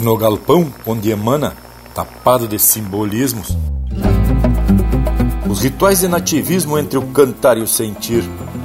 [0.00, 1.54] no galpão onde emana,
[1.94, 3.56] tapado de simbolismos,
[5.48, 8.22] os rituais de nativismo entre o cantar e o sentir,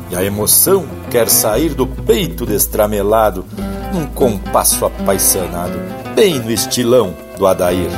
[0.09, 3.45] e a emoção quer sair do peito destramelado,
[3.93, 5.79] num compasso apaixonado,
[6.13, 7.89] bem no estilão do Adair.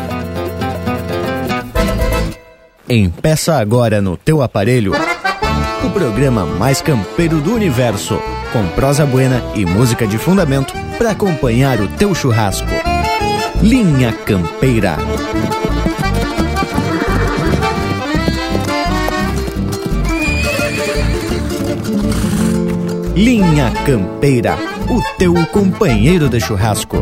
[2.88, 4.94] Empeça agora no teu aparelho
[5.84, 8.20] o programa mais campeiro do universo,
[8.52, 12.95] com prosa buena e música de fundamento para acompanhar o teu churrasco.
[13.66, 14.96] Linha Campeira.
[23.16, 24.56] Linha Campeira,
[24.88, 26.98] o teu companheiro de churrasco.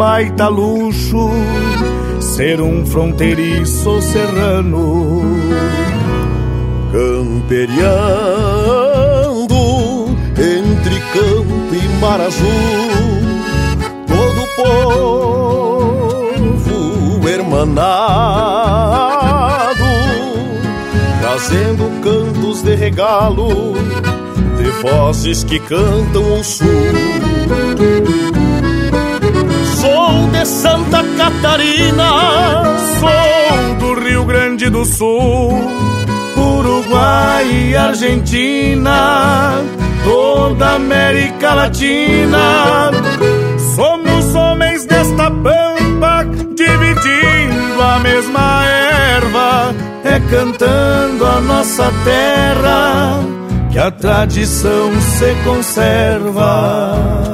[0.00, 1.28] Baita luxo
[2.20, 5.20] ser um fronteiriço serrano.
[6.90, 7.68] Camperiando
[10.38, 12.48] entre campo e mar azul,
[14.08, 14.40] todo
[16.56, 17.74] povo hermanado,
[21.20, 23.74] trazendo cantos de regalo
[24.56, 26.66] de vozes que cantam o sul
[30.10, 32.64] Sou de Santa Catarina,
[32.98, 35.52] sou do Rio Grande do Sul,
[36.36, 39.62] Uruguai e Argentina,
[40.02, 42.90] toda América Latina.
[43.76, 46.24] Somos homens desta pampa,
[46.56, 53.20] dividindo a mesma erva, é cantando a nossa terra
[53.70, 57.29] que a tradição se conserva.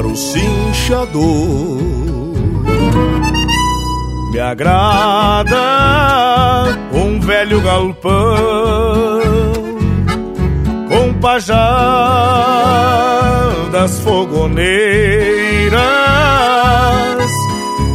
[0.00, 1.78] Flochar o cinchador.
[4.32, 5.58] Me agrada
[6.92, 9.20] um velho galpão
[10.88, 11.60] com pajadas
[14.00, 15.80] fogoneiras.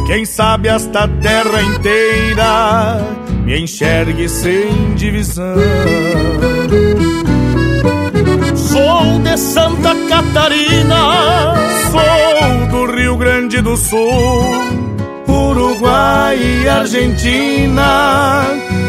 [0.06, 3.00] Quem sabe esta terra inteira
[3.44, 5.56] me enxergue sem divisão.
[9.06, 11.54] Sou de Santa Catarina,
[11.92, 14.42] sou do Rio Grande do Sul,
[15.28, 18.42] Uruguai e Argentina,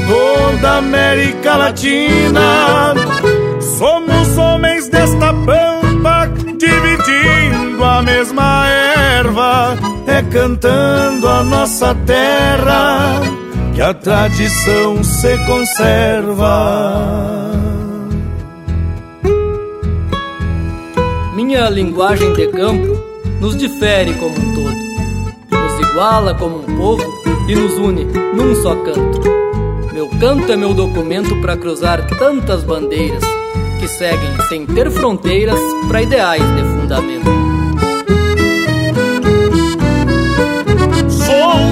[0.07, 2.95] toda América Latina.
[3.77, 8.67] Somos homens desta pampa, dividindo a mesma
[9.19, 13.21] erva, é cantando a nossa terra
[13.75, 16.47] que a tradição se conserva.
[21.47, 23.01] Minha linguagem de campo
[23.39, 24.75] nos difere como um todo,
[25.49, 27.01] nos iguala como um povo
[27.47, 29.21] e nos une num só canto.
[29.93, 33.23] Meu canto é meu documento para cruzar tantas bandeiras
[33.79, 35.57] que seguem sem ter fronteiras
[35.87, 37.31] para ideais de fundamento.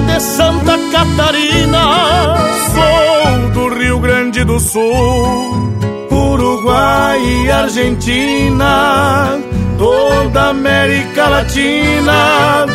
[0.06, 2.36] de Santa Catarina,
[2.72, 5.70] sou do Rio Grande do Sul,
[6.10, 9.38] Uruguai e Argentina,
[9.78, 12.66] toda América Latina.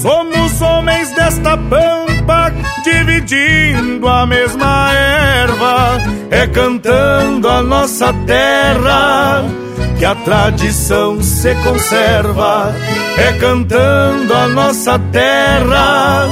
[0.00, 2.52] Somos homens desta pampa,
[2.84, 5.98] dividindo a mesma erva,
[6.30, 9.44] é cantando a nossa terra
[9.98, 12.72] que a tradição se conserva,
[13.16, 16.28] é cantando a nossa terra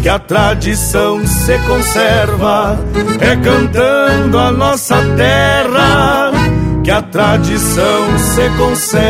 [0.00, 2.78] que a tradição se conserva,
[3.20, 6.45] é cantando a nossa terra
[6.86, 9.02] que a tradição se conserva.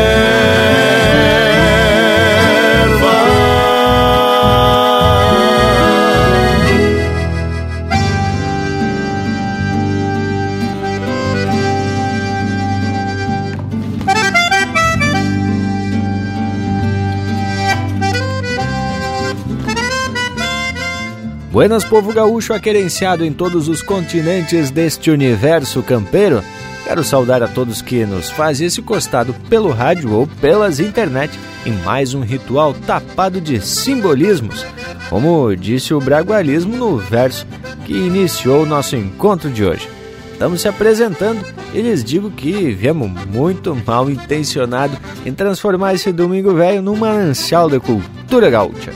[21.51, 26.43] Buenas, povo gaúcho aquerenciado em todos os continentes deste universo campeiro.
[26.87, 31.73] Quero saudar a todos que nos fazem esse costado pelo rádio ou pelas internet em
[31.83, 34.65] mais um ritual tapado de simbolismos,
[35.09, 37.45] como disse o bragualismo no verso
[37.85, 39.89] que iniciou o nosso encontro de hoje.
[40.31, 41.43] Estamos se apresentando
[41.73, 47.67] e lhes digo que viemos muito mal intencionado em transformar esse domingo velho num manancial
[47.67, 48.93] da cultura gaúcha.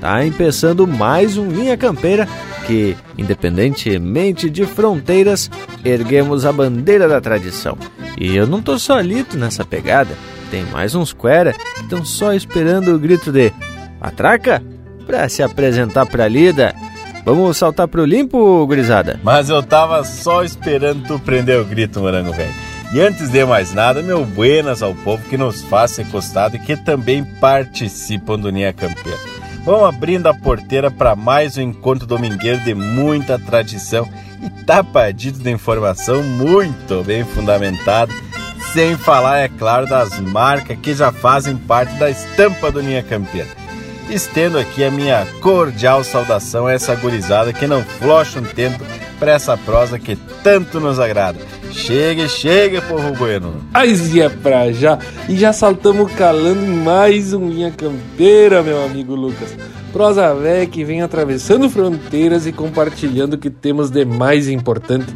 [0.00, 2.26] Tá empeçando mais um Linha Campeira
[2.66, 5.50] que, independentemente de fronteiras,
[5.84, 7.76] erguemos a bandeira da tradição.
[8.18, 10.14] E eu não tô solito nessa pegada.
[10.50, 13.52] Tem mais uns quera que estão só esperando o grito de
[14.00, 14.62] Atraca
[15.06, 16.74] para se apresentar pra lida.
[17.24, 19.18] Vamos saltar pro limpo, gurizada?
[19.22, 22.52] Mas eu tava só esperando tu prender o grito, morango velho.
[22.92, 26.76] E antes de mais nada, meu buenas ao povo que nos faz encostado e que
[26.76, 29.33] também participam do Linha Campeira.
[29.64, 34.06] Vão abrindo a porteira para mais um encontro domingueiro de muita tradição
[34.42, 38.12] e tapadito de informação muito bem fundamentado,
[38.74, 43.48] sem falar, é claro, das marcas que já fazem parte da estampa do Linha Campeira.
[44.10, 48.84] Estendo aqui a minha cordial saudação a essa gurizada que não flocha um tempo
[49.24, 51.38] para essa prosa que tanto nos agrada.
[51.72, 53.54] Chega, chega, povo bueno.
[53.72, 54.98] Mas é pra já.
[55.26, 59.56] E já saltamos calando mais um Linha Campeira, meu amigo Lucas.
[59.94, 65.06] Prosa velha que vem atravessando fronteiras e compartilhando o que temos de mais importante,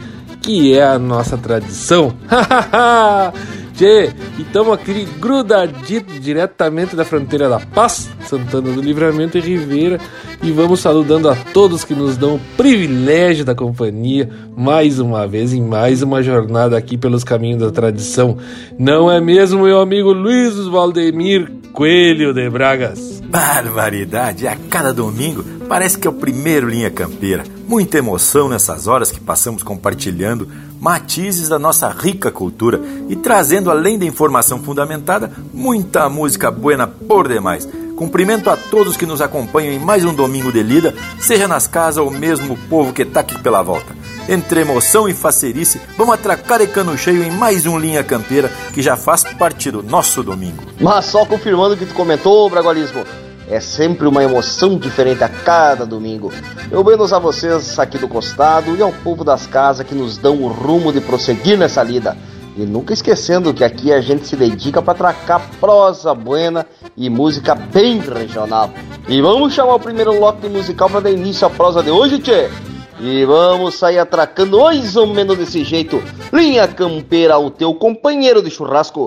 [0.40, 2.14] que é a nossa tradição.
[3.76, 9.98] Tchê, e estamos aqui grudadito diretamente da fronteira da Paz, Santana do Livramento e Ribeira,
[10.42, 15.52] e vamos saludando a todos que nos dão o privilégio da companhia mais uma vez
[15.52, 18.36] em mais uma jornada aqui pelos caminhos da tradição.
[18.78, 23.20] Não é mesmo, meu amigo Luiz Valdemir Coelho de Bragas?
[23.28, 24.46] Barbaridade!
[24.46, 27.44] A cada domingo parece que é o primeiro Linha Campeira.
[27.66, 30.48] Muita emoção nessas horas que passamos compartilhando
[30.80, 37.28] matizes da nossa rica cultura e trazendo, além da informação fundamentada, muita música buena por
[37.28, 37.68] demais.
[37.98, 41.98] Cumprimento a todos que nos acompanham em mais um domingo de lida, seja nas casas
[41.98, 43.92] ou mesmo o povo que está aqui pela volta.
[44.28, 48.80] Entre emoção e facerice, vamos atracar de cano cheio em mais um Linha Campeira que
[48.80, 50.62] já faz parte do nosso domingo.
[50.80, 53.04] Mas só confirmando o que tu comentou, Bragualismo,
[53.48, 56.32] é sempre uma emoção diferente a cada domingo.
[56.70, 60.40] Eu menos a vocês aqui do costado e ao povo das casas que nos dão
[60.40, 62.16] o rumo de prosseguir nessa lida.
[62.58, 66.66] E nunca esquecendo que aqui a gente se dedica para tracar prosa buena
[66.96, 68.68] e música bem regional.
[69.08, 72.50] E vamos chamar o primeiro lote musical para dar início à prosa de hoje, tchê?
[72.98, 76.02] E vamos sair atracando mais ou menos desse jeito.
[76.32, 79.06] Linha Campeira, o teu companheiro de churrasco.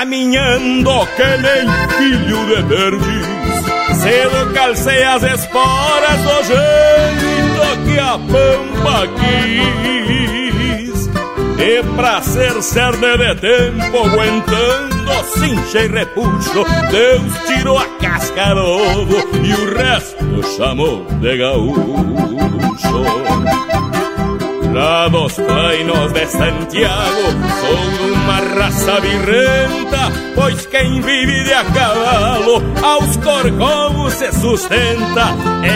[0.00, 3.26] Caminhando que nem filho de perdiz
[4.00, 11.10] Cedo calcei as esporas do jeito que a pampa quis.
[11.58, 16.64] E pra ser cerne de tempo aguentando cincha e repuxo.
[16.90, 22.40] Deus tirou a casca do ovo e o resto chamou de gaúcho
[24.72, 25.36] Lá dos
[26.12, 27.22] de Santiago
[27.60, 35.26] Sou uma raça virrenta Pois quem vive de a cavalo Aos corcovos se sustenta.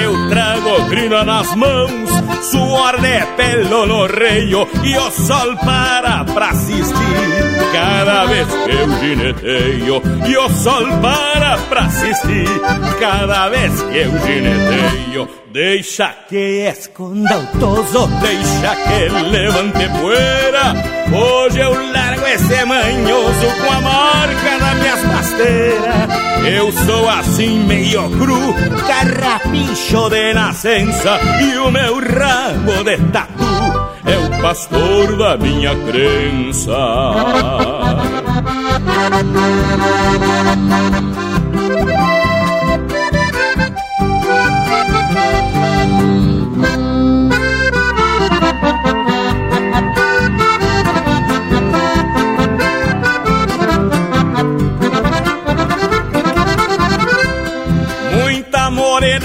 [0.02, 2.10] Eu trago crina nas mãos
[2.50, 6.94] Suor de pelo no reio E o sol para pra assistir.
[7.72, 12.48] Cada vez que eu gineteio E o sol para pra assistir.
[13.00, 20.74] Cada vez que eu gineteio Deixa que esconda o toso, deixa que levante poeira.
[21.12, 25.04] Hoje eu largo esse manhoso com a marca das minhas
[26.46, 28.54] Eu sou assim meio cru,
[28.86, 33.44] carrapicho de nascença e o meu rabo de tatu
[34.06, 36.72] é o pastor da minha crença.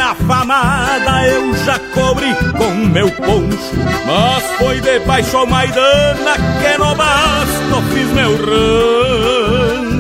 [0.09, 3.75] Morena afamada eu já cobri com meu poncho
[4.05, 9.99] Mas foi debaixo ao Maidana que no basto fiz meu rancho.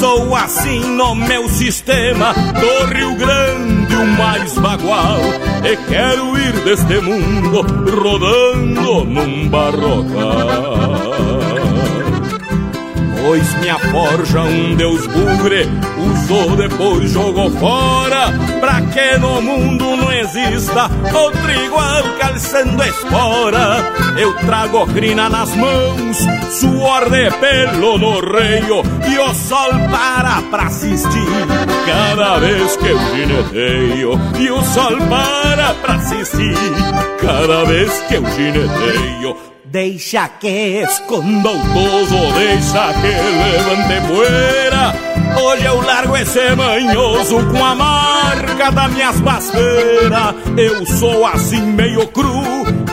[0.00, 5.20] Sou assim no meu sistema do Rio Grande o mais bagual
[5.64, 11.43] E quero ir deste mundo rodando num barrocal
[13.26, 15.66] Pois minha forja um deus bugre
[15.96, 18.26] Usou depois jogou fora.
[18.60, 23.94] Pra que no mundo não exista Outro igual calçando espora?
[24.18, 26.18] Eu trago crina nas mãos
[26.50, 31.26] Suor de pelo no reio E o sol para pra assistir.
[31.86, 36.54] Cada vez que eu gineteio E o sol para pra assistir.
[37.22, 44.94] Cada vez que eu gineteio Deixa que esconda o toso, deixa que levante poeira.
[45.36, 50.36] Hoje eu largo esse manhoso com a marca das minhas pasteiras.
[50.56, 52.40] Eu sou assim meio cru,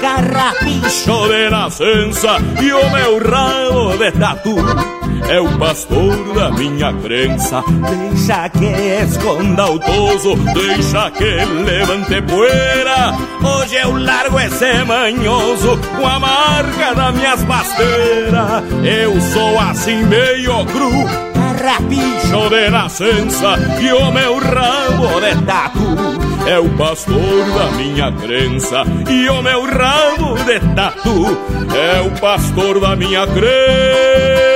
[0.02, 7.64] carrapicho de nascença e o meu rabo de tatu é o pastor da minha crença.
[7.90, 11.24] Deixa que esconda o toso, deixa que
[11.64, 13.14] levante poeira.
[13.44, 18.64] Hoje eu largo esse manhoso com a marca das minhas pasteiras.
[18.84, 26.58] Eu sou assim meio cru, carrapicho de nascença e o meu rabo de tatu é
[26.60, 31.38] o pastor da minha crença e o meu rabo de tatu
[31.76, 34.51] é o pastor da minha crença.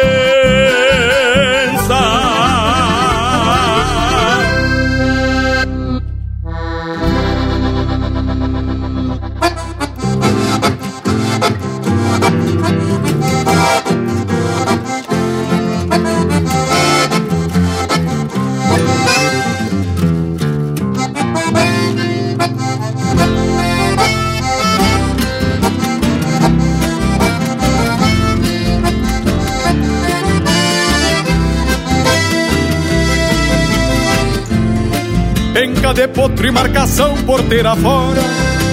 [35.86, 38.20] Penca de potro e marcação porteira fora.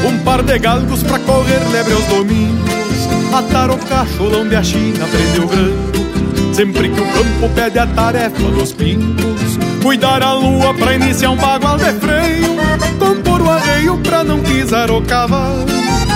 [0.02, 2.72] Um par de galgos pra correr lebre aos domingos.
[3.34, 8.42] Atar o cacholão de a China prendeu granco Sempre que o campo pede a tarefa
[8.52, 9.58] dos pingos.
[9.82, 12.56] Cuidar a lua pra iniciar um bagual de freio.
[12.98, 15.66] Compor o arreio pra não pisar o cavalo.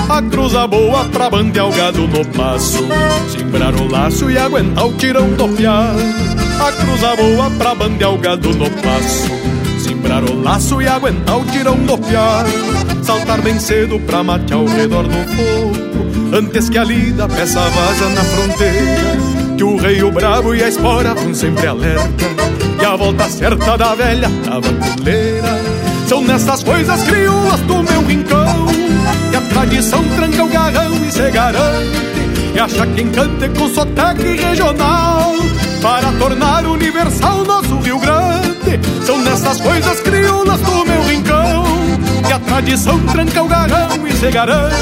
[0.09, 2.83] A cruza boa pra bandear o gado no passo.
[3.37, 5.95] Simbrar o laço e aguentar o tirão do piar
[6.59, 9.46] A cruza boa pra bandear o gado no passo
[10.07, 12.47] Simbrar o laço e aguentar o tirão do piar.
[13.03, 18.09] Saltar bem cedo pra matear ao redor do fogo Antes que a lida peça vaza
[18.11, 19.57] na fronteira.
[19.57, 22.25] Que o rei, o bravo e a espora vão sempre alerta
[22.81, 25.61] E a volta certa da velha tabaculeira
[26.07, 28.67] São nessas coisas crioulas do meu rincão
[29.31, 31.99] Que a tradição tranca o garrão e se garante
[32.55, 35.33] E acha quem cante com sotaque regional
[35.83, 38.16] Para tornar universal nosso Rio Grande
[39.05, 41.65] são nessas coisas crioulas do meu rincão
[42.27, 44.75] Que a tradição tranca o garrão e se garante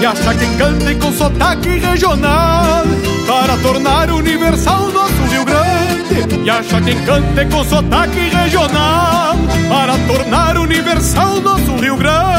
[0.00, 2.84] E acha quem cante com sotaque regional
[3.26, 9.36] Para tornar universal nosso Rio Grande E acha quem cante com sotaque regional
[9.68, 12.34] Para tornar universal nosso Rio Grande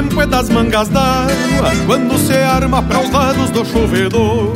[0.00, 4.54] tempo e das mangas d'água Quando se arma para os lados do chovedor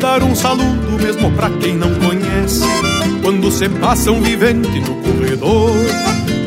[0.00, 2.64] Dar um saludo mesmo pra quem não conhece
[3.22, 5.72] Quando se passa um vivente no corredor.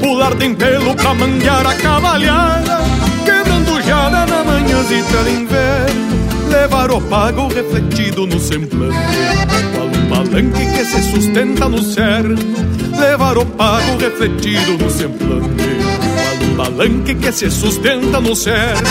[0.02, 2.80] Pular de pelo pra manguear a cavalhada
[3.24, 6.50] Quebrando jada na manhãzita de inverno.
[6.50, 8.96] Levar o pago refletido no semblante
[9.96, 12.36] um palanque que se sustenta no cerno,
[13.00, 15.75] levar o pago refletido no semblante.
[16.56, 18.82] Palanque que se sustenta no cerno,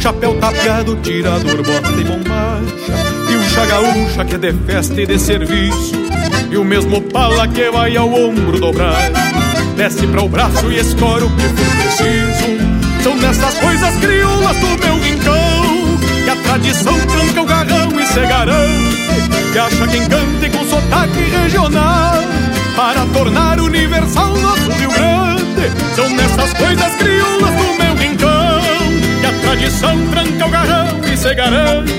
[0.00, 5.18] chapéu tapeado, tirador, bota e bombacha, e um chagaúcha que é de festa e de
[5.18, 5.92] serviço,
[6.50, 9.10] e o mesmo pala que vai ao ombro dobrar,
[9.76, 12.82] desce para o braço e escora o que for preciso.
[13.02, 18.20] São dessas coisas crioulas do meu rincão Que a tradição tranca o garrão e se
[18.20, 22.22] garante Que acha quem cante com sotaque regional
[22.76, 25.41] Para tornar universal nosso Rio Grande
[25.94, 28.60] São dessas coisas crioulas do meu rincão
[29.20, 31.92] Que a tradição tranca o garrão e se garante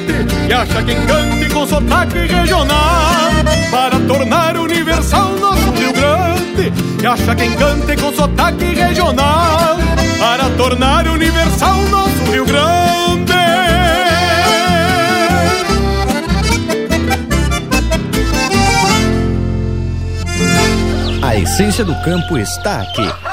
[0.48, 3.32] Que acha quem cante com sotaque regional
[3.72, 9.78] Para tornar universal nosso Rio Grande Que acha quem cante com sotaque regional
[10.24, 13.34] para tornar universal nosso Rio Grande.
[21.22, 23.33] A essência do campo está aqui.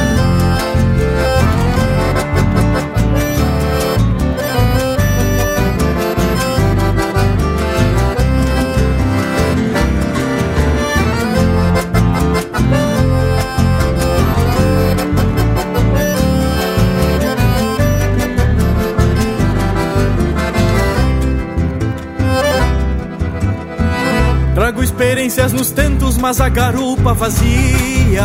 [25.49, 28.21] Nos tentos, mas a garupa vazia.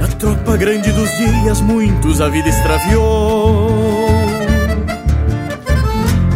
[0.00, 4.08] Na tropa grande dos dias, muitos a vida extraviou.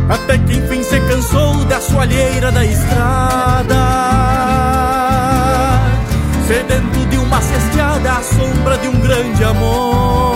[0.08, 3.74] Até que enfim se cansou da soalheira da estrada.
[6.46, 10.33] Sedento de uma cesteada à sombra de um grande amor.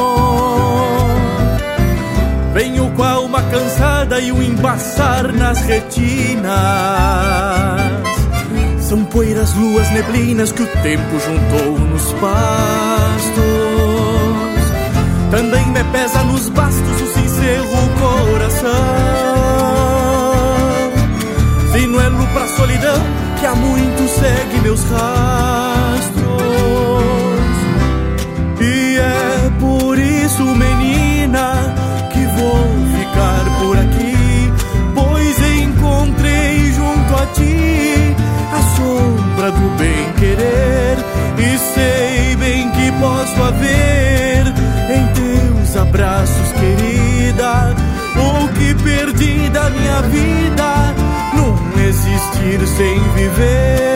[2.99, 6.51] Com a alma cansada e o embaçar nas retinas.
[8.81, 13.39] São poeiras, luas, neblinas que o tempo juntou nos pastos.
[15.31, 17.69] Também me pesa nos bastos o sincero
[18.01, 18.69] coração.
[21.71, 23.01] Sinuelo pra solidão
[23.39, 25.68] que há muito segue meus rastros.
[37.39, 38.15] Ti
[38.53, 40.97] a sombra do bem querer
[41.39, 44.47] e sei bem que posso haver
[44.91, 47.75] em teus abraços, querida,
[48.17, 50.95] o que perdi da minha vida,
[51.35, 53.88] não existir sem viver.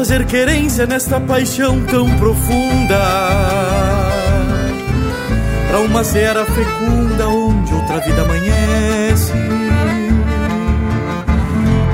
[0.00, 2.98] Fazer querência nesta paixão tão profunda.
[5.68, 9.32] Pra uma serra fecunda onde outra vida amanhece.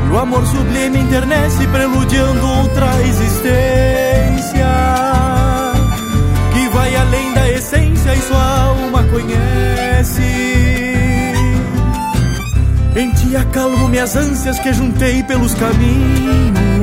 [0.06, 4.68] E o amor sublime internece preludiando outra existência.
[6.52, 10.22] Que vai além da essência e sua alma conhece.
[12.94, 16.75] Em ti acalmo minhas ânsias que juntei pelos caminhos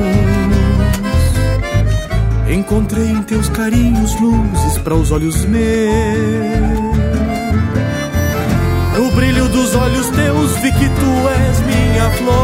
[2.54, 5.64] Encontrei em teus carinhos luzes para os olhos meus.
[8.96, 12.34] No brilho dos olhos teus vi que tu és minha flor.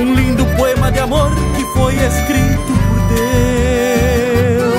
[0.00, 4.78] Um lindo poema de amor que foi escrito por Deus.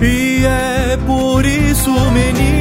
[0.00, 2.57] E é por isso, menina,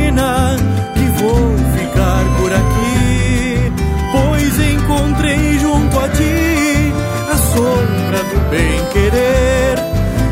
[8.50, 9.78] bem querer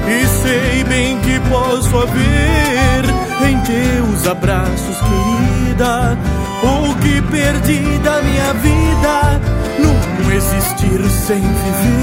[0.07, 3.05] e sei bem que posso haver
[3.49, 6.17] em teus abraços, querida,
[6.63, 9.41] o que perdi da minha vida
[9.79, 11.95] num existir sem viver.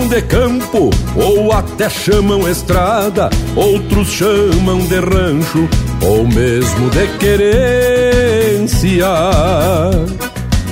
[0.00, 5.68] Chamam de campo ou até chamam estrada, outros chamam de rancho
[6.02, 9.06] ou mesmo de querência.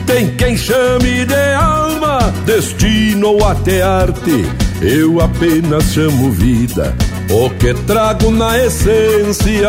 [0.07, 4.47] Tem quem chame de alma, destino ou até arte.
[4.81, 6.95] Eu apenas chamo vida,
[7.31, 9.69] o que trago na essência.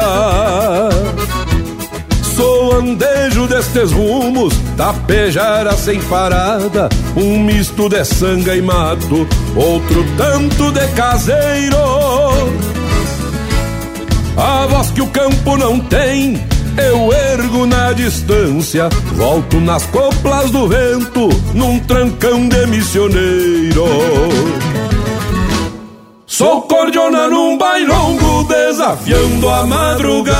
[2.40, 10.72] Sou andejo destes rumos, tapejara sem parada, um misto de sanga e mato, outro tanto
[10.72, 11.78] de caseiro.
[14.38, 16.42] A voz que o campo não tem,
[16.78, 23.86] eu ergo na distância, volto nas coplas do vento, num trancão de missioneiro.
[26.26, 30.40] Sou cordiona num bailongo desafiando a madrugada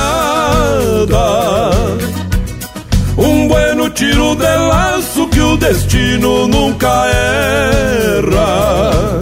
[3.90, 9.20] Tiro de laço que o destino nunca erra.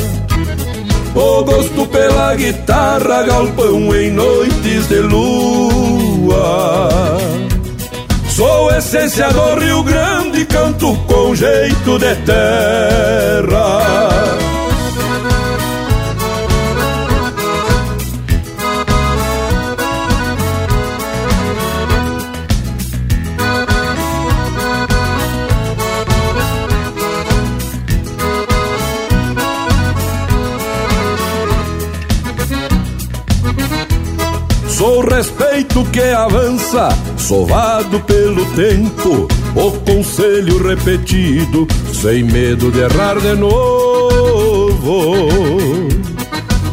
[1.14, 7.18] O gosto pela guitarra, galpão em noites de lua.
[8.30, 14.07] Sou essência do Rio Grande, canto com jeito de terra
[35.78, 45.18] respeito que avança, sovado pelo tempo, o conselho repetido, sem medo de errar de novo.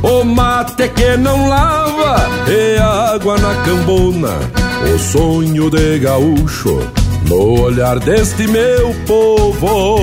[0.02, 4.40] O mate que não lava e água na cambona,
[4.94, 6.80] o sonho de gaúcho
[7.28, 9.96] no olhar deste meu povo.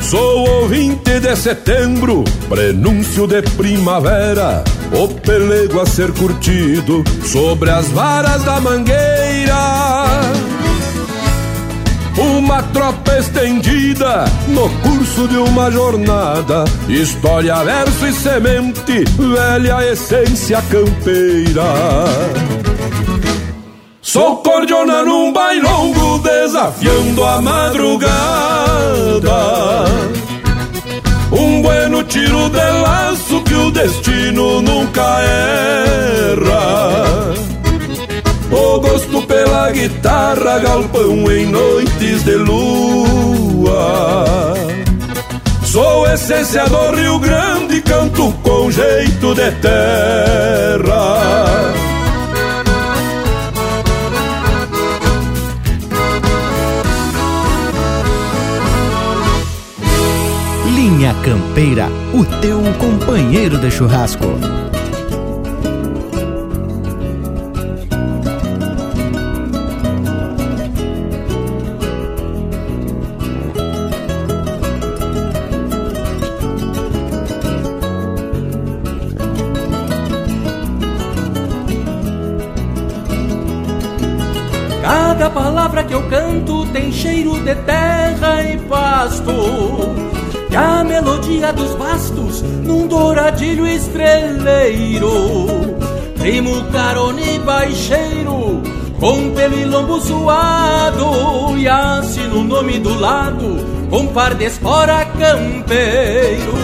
[0.00, 4.62] Sou o 20 de setembro, prenúncio de primavera,
[4.94, 10.04] o pelego a ser curtido sobre as varas da mangueira.
[12.16, 21.64] Uma tropa estendida no curso de uma jornada, história, verso e semente, velha essência campeira.
[24.00, 28.14] Sou cordiona num bailongo desafiando a madrugada
[32.04, 35.20] tiro de laço que o destino nunca
[36.32, 37.34] erra.
[38.50, 43.74] O gosto pela guitarra, galpão em noites de lua.
[45.64, 50.64] Sou essência do Rio Grande, canto com jeito de terra
[61.24, 64.26] Campeira, o teu companheiro de churrasco.
[84.82, 87.73] Cada palavra que eu canto tem cheiro de terra
[91.44, 95.10] melodia dos bastos num douradilho estreleiro.
[96.18, 98.62] Primo carone baixeiro,
[98.98, 101.58] com pelo lombo suado.
[101.58, 103.58] E assino o nome do lado,
[103.90, 106.54] com par de espora campeiro.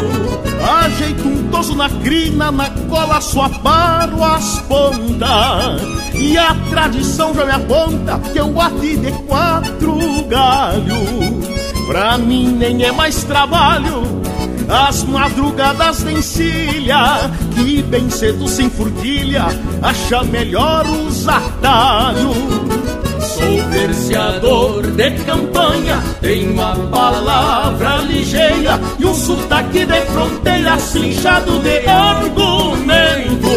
[0.83, 5.83] Ajeito um toso na crina, na cola só paro as pontas.
[6.15, 11.51] E a tradição já me aponta que eu bati de quatro galhos.
[11.87, 14.20] Pra mim nem é mais trabalho
[14.71, 19.47] as madrugadas de encilha Que bem cedo sem furquilha
[19.83, 22.81] acha melhor os atalhos
[23.21, 31.87] Sou verseador de campanha, tenho a palavra ligeira e um sotaque de fronteira cinchado de
[31.87, 33.51] argumento.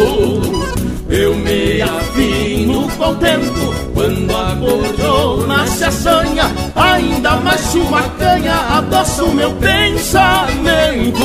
[1.08, 8.54] Eu me afino com o tempo quando a cordona se assanha, ainda mais uma canha
[8.76, 11.24] adoça o meu pensamento.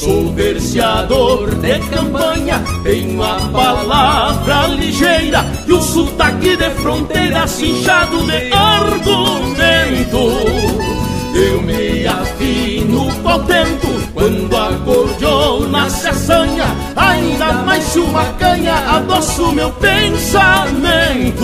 [0.00, 8.50] Sou verseador de campanha, tenho a palavra ligeira e o sotaque de fronteira cinchado de
[8.50, 10.18] argumento.
[11.34, 16.77] Eu me afino o tempo quando a cordiona se assanha, ainda
[17.88, 21.38] se uma canha adoça o meu pensamento.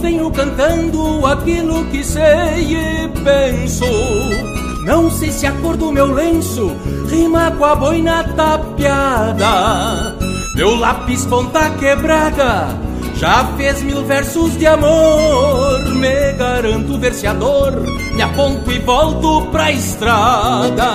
[0.00, 3.84] Venho cantando aquilo que sei e penso.
[4.84, 6.74] Não sei se a cor do meu lenço
[7.08, 10.16] rima com a boina tapeada.
[10.56, 12.68] Meu lápis ponta quebrada
[13.14, 15.84] já fez mil versos de amor.
[15.94, 17.82] Me garanto verseador,
[18.14, 20.94] me aponto e volto pra estrada.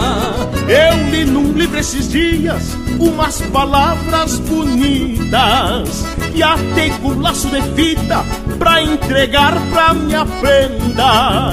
[0.68, 8.26] Eu li num livro esses dias umas palavras bonitas e atei com laço de fita
[8.58, 11.52] pra entregar pra minha prenda.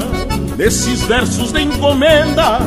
[0.57, 2.59] Nesses versos de encomenda,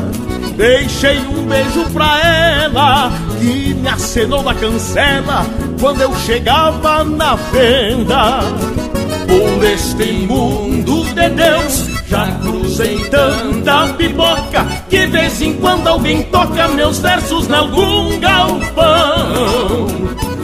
[0.57, 5.45] deixei um beijo pra ela que me acenou na cancela
[5.79, 8.39] quando eu chegava na venda.
[9.27, 16.67] Por este mundo de Deus, já cruzei tanta pipoca que vez em quando alguém toca
[16.69, 19.87] meus versos em algum galpão.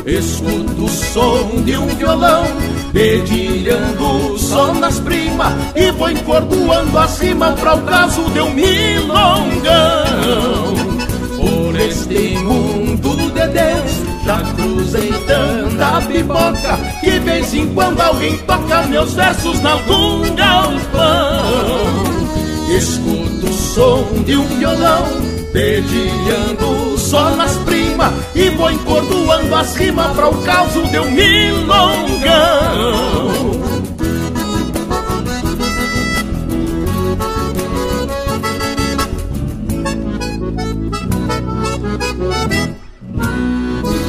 [0.05, 2.45] Escuto o som de um violão
[2.91, 9.61] dedilhando só nas primas e vou encordoando acima para o caso de um milongão.
[11.37, 13.91] Por este mundo de Deus
[14.25, 21.41] já cruzei tanta pipoca que vez em quando alguém toca meus versos em algum galpão.
[22.77, 30.29] Escuto o som de um violão dedilhando só nas primas e vou encordoando acima para
[30.29, 32.31] o caos de um milongão.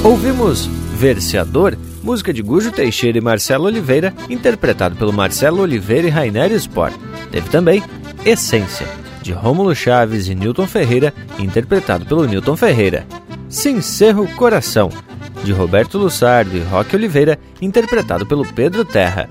[0.04, 6.52] Ouvimos Verseador, música de Gujo Teixeira e Marcelo Oliveira, interpretado pelo Marcelo Oliveira e Rainer
[6.52, 6.94] Sport.
[7.30, 7.82] Teve também
[8.24, 8.86] Essência,
[9.22, 13.06] de Rômulo Chaves e Newton Ferreira, interpretado pelo Newton Ferreira.
[13.48, 14.90] Sincerro Coração,
[15.44, 19.28] de Roberto Lussardo e Roque Oliveira, interpretado pelo Pedro Terra.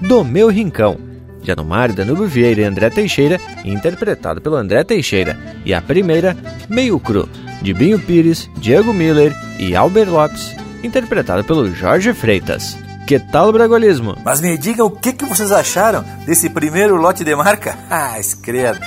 [0.00, 0.98] Do Meu Rincão,
[1.42, 5.38] de Anumário Danúbio Vieira e André Teixeira, interpretado pelo André Teixeira.
[5.64, 6.36] E a primeira,
[6.68, 7.28] Meio Cru,
[7.60, 12.76] de Binho Pires, Diego Miller e Albert Lopes, interpretado pelo Jorge Freitas.
[13.06, 14.16] Que tal o bragualismo?
[14.24, 17.76] Mas me digam o que, que vocês acharam desse primeiro lote de marca?
[17.90, 18.80] Ah, escreve!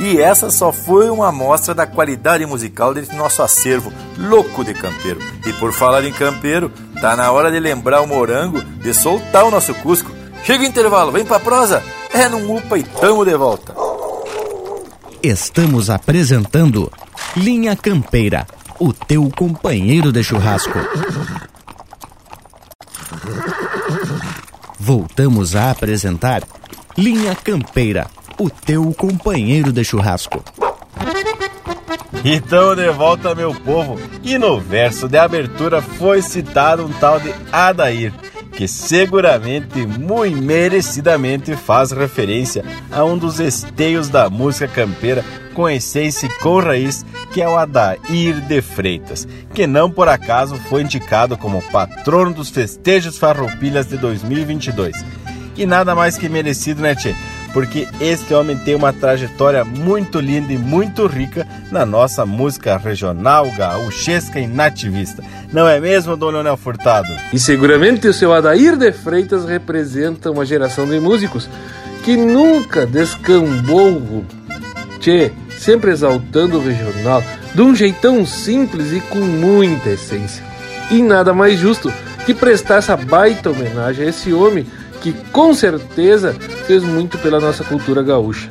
[0.00, 5.20] E essa só foi uma amostra da qualidade musical desse nosso acervo louco de campeiro.
[5.46, 9.50] E por falar em campeiro, tá na hora de lembrar o morango de soltar o
[9.50, 10.10] nosso Cusco.
[10.42, 11.82] Chega o intervalo, vem pra prosa.
[12.14, 13.74] É num upa e tamo de volta.
[15.22, 16.90] Estamos apresentando
[17.36, 18.46] Linha Campeira,
[18.78, 20.78] o teu companheiro de churrasco.
[24.78, 26.42] Voltamos a apresentar
[26.96, 28.08] Linha Campeira,
[28.40, 30.42] o teu companheiro de churrasco.
[32.24, 37.34] Então de volta, meu povo, e no verso de abertura foi citado um tal de
[37.52, 38.14] Adair,
[38.52, 45.22] que seguramente, muito merecidamente, faz referência a um dos esteios da música campeira
[45.52, 50.56] com essência e com raiz, que é o Adair de Freitas, que não por acaso
[50.56, 54.96] foi indicado como patrono dos festejos farroupilhas de 2022.
[55.58, 57.14] E nada mais que merecido, né, Tchê?
[57.52, 63.50] Porque este homem tem uma trajetória muito linda e muito rica na nossa música regional,
[63.56, 65.22] gaúchesca e nativista.
[65.52, 67.08] Não é mesmo, Dom Leonel Furtado?
[67.32, 71.48] E seguramente o seu Adair de Freitas representa uma geração de músicos
[72.04, 74.24] que nunca descambou,
[75.00, 77.22] tchê, sempre exaltando o regional,
[77.54, 80.42] de um jeitão simples e com muita essência.
[80.90, 81.92] E nada mais justo
[82.24, 84.66] que prestar essa baita homenagem a esse homem
[85.00, 86.32] que com certeza
[86.66, 88.50] fez muito pela nossa cultura gaúcha.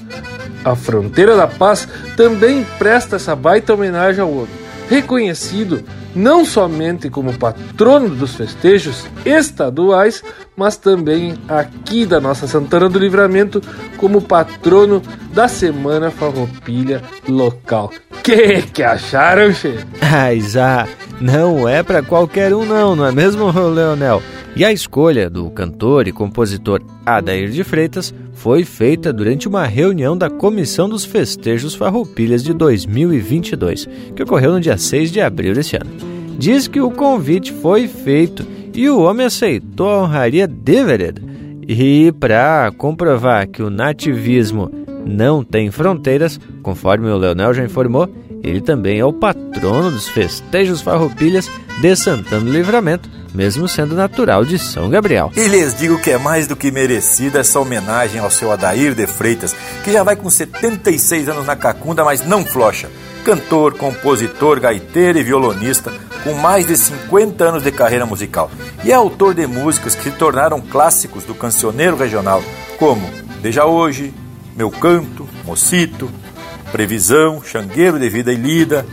[0.63, 4.49] A Fronteira da Paz também presta essa baita homenagem ao homem,
[4.89, 5.83] reconhecido
[6.19, 10.21] não somente como patrono dos festejos estaduais,
[10.55, 13.61] mas também aqui da nossa Santana do Livramento
[13.95, 15.01] como patrono
[15.33, 17.91] da Semana Farroupilha local.
[18.21, 19.79] Que que acharam, che?
[20.01, 20.85] Ai, já,
[21.21, 24.21] não é para qualquer um não, não é mesmo, Leonel?
[24.55, 30.17] E a escolha do cantor e compositor Adair de Freitas foi feita durante uma reunião
[30.17, 35.77] da Comissão dos Festejos Farroupilhas de 2022, que ocorreu no dia 6 de abril deste
[35.77, 36.08] ano.
[36.39, 41.21] Diz que o convite foi feito e o homem aceitou a honraria de vereda.
[41.67, 44.71] E para comprovar que o nativismo
[45.05, 48.09] não tem fronteiras, conforme o Leonel já informou,
[48.41, 54.45] ele também é o patrono dos festejos farroupilhas de Santana do Livramento, mesmo sendo natural
[54.45, 55.33] de São Gabriel.
[55.35, 59.05] E lhes digo que é mais do que merecida essa homenagem ao seu Adair de
[59.07, 62.89] Freitas, que já vai com 76 anos na cacunda, mas não flocha.
[63.23, 68.49] Cantor, compositor, gaiteiro e violonista, com mais de 50 anos de carreira musical
[68.83, 72.43] e é autor de músicas que se tornaram clássicos do cancioneiro regional,
[72.77, 73.09] como
[73.41, 74.13] Beija Hoje,
[74.55, 76.09] Meu Canto, Mocito,
[76.71, 78.85] Previsão, Xangueiro de Vida e Lida,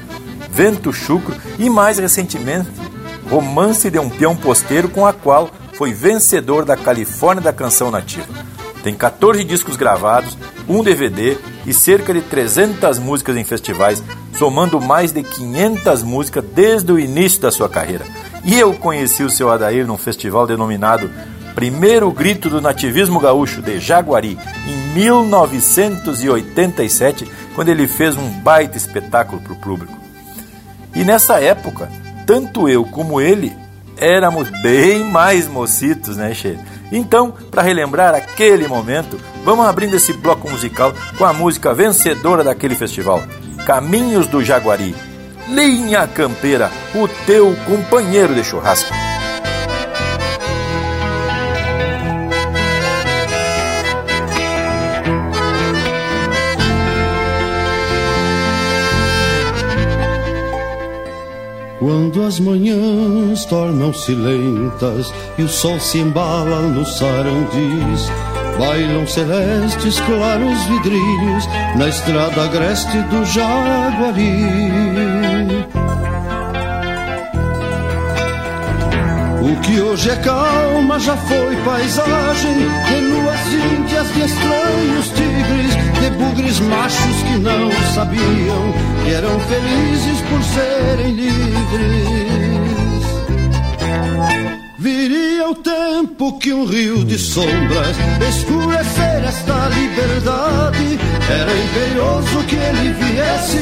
[0.51, 2.69] Vento Chucro e mais recentemente
[3.31, 8.27] Romance de um Peão Posteiro, com a qual foi vencedor da Califórnia da Canção Nativa.
[8.83, 14.03] Tem 14 discos gravados, um DVD e cerca de 300 músicas em festivais,
[14.37, 18.05] somando mais de 500 músicas desde o início da sua carreira.
[18.45, 21.11] E eu conheci o seu Adair num festival denominado
[21.55, 29.41] Primeiro Grito do Nativismo Gaúcho de Jaguari, em 1987, quando ele fez um baita espetáculo
[29.41, 29.99] para o público.
[30.95, 31.89] E nessa época,
[32.27, 33.57] tanto eu como ele
[33.97, 36.59] éramos bem mais mocitos, né, Che?
[36.91, 42.75] Então, para relembrar aquele momento, vamos abrindo esse bloco musical com a música vencedora daquele
[42.75, 43.23] festival,
[43.67, 44.95] Caminhos do Jaguari.
[45.49, 49.06] Linha Campeira, o teu companheiro de churrasco.
[61.87, 68.11] Quando as manhãs tornam-se lentas e o sol se embala nos sarandis,
[68.59, 71.47] bailam celestes claros vidrinhos
[71.77, 74.35] na estrada agreste do Jaguari.
[79.41, 82.55] O que hoje é calma já foi paisagem
[82.89, 85.76] de nuas índias de estranhos tigres
[86.07, 88.73] de bugres machos que não sabiam
[89.05, 92.36] que eram felizes por serem livres.
[96.17, 97.97] Tempo que um rio de sombras
[98.29, 100.99] escurecer esta liberdade.
[101.29, 103.59] Era imperioso que ele viesse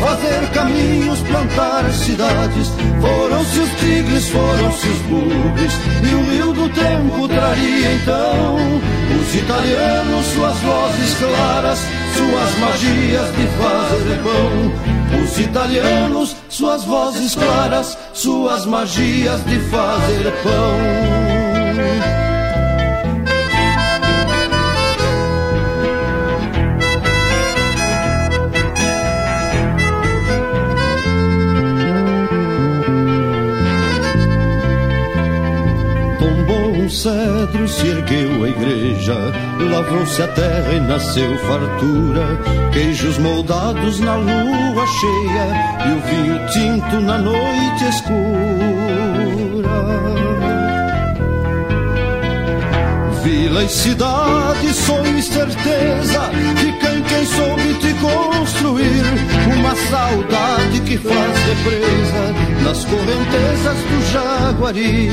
[0.00, 2.68] fazer caminhos, plantar cidades.
[3.00, 8.56] Foram-se os tigres, foram-se os bugres, e o rio do tempo traria então
[9.18, 11.78] os italianos, suas vozes claras,
[12.14, 15.22] suas magias de fazer pão.
[15.22, 21.25] Os italianos, suas vozes claras, suas magias de fazer pão.
[37.06, 39.14] Cedro se ergueu a igreja,
[39.70, 42.26] lavrou-se a terra e nasceu fartura,
[42.72, 45.46] queijos moldados na lua cheia
[45.86, 49.36] e o vinho tinto na noite escura.
[53.56, 59.02] Vila e cidade, sonho e certeza, fica em quem soube te construir
[59.56, 65.10] uma saudade que faz represa nas correntezas do Jaguari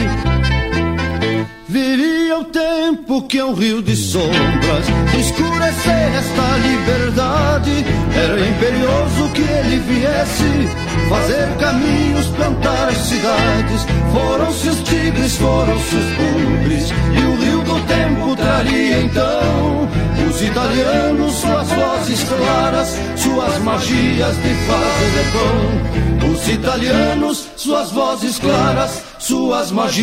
[1.70, 4.86] Viria o tempo que é um rio de sombras
[5.18, 7.86] escurecer esta liberdade.
[8.16, 10.70] Era imperioso que ele viesse
[11.10, 13.86] fazer caminhos, plantar cidades.
[14.12, 17.63] Foram-se os tigres, foram-se os bugres, e o rio
[17.94, 19.88] tempo traria então
[20.30, 26.32] os italianos, suas vozes claras, suas magias de fazer pão.
[26.32, 30.02] Os italianos, suas vozes claras, suas magias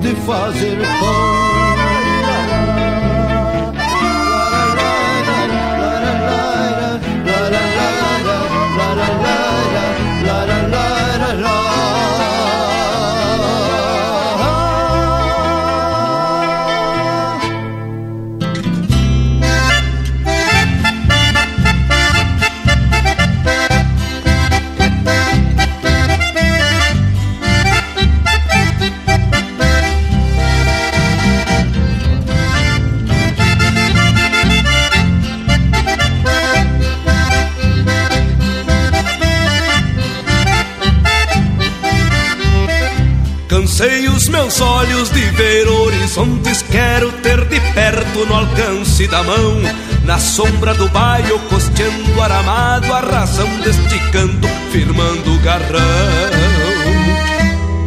[0.00, 1.39] de fazer pão.
[44.50, 49.60] Os olhos de ver horizontes, quero ter de perto no alcance da mão.
[50.04, 55.78] Na sombra do baio, costeando aramado, a razão deste canto, firmando o garrão.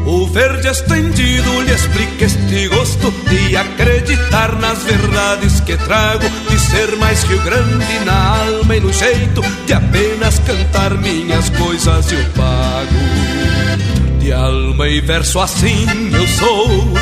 [0.05, 6.95] O verde estendido lhe explica este gosto de acreditar nas verdades que trago, de ser
[6.95, 13.92] mais Rio Grande na alma e no jeito, de apenas cantar minhas coisas eu pago.
[14.23, 16.93] De alma e verso assim eu sou,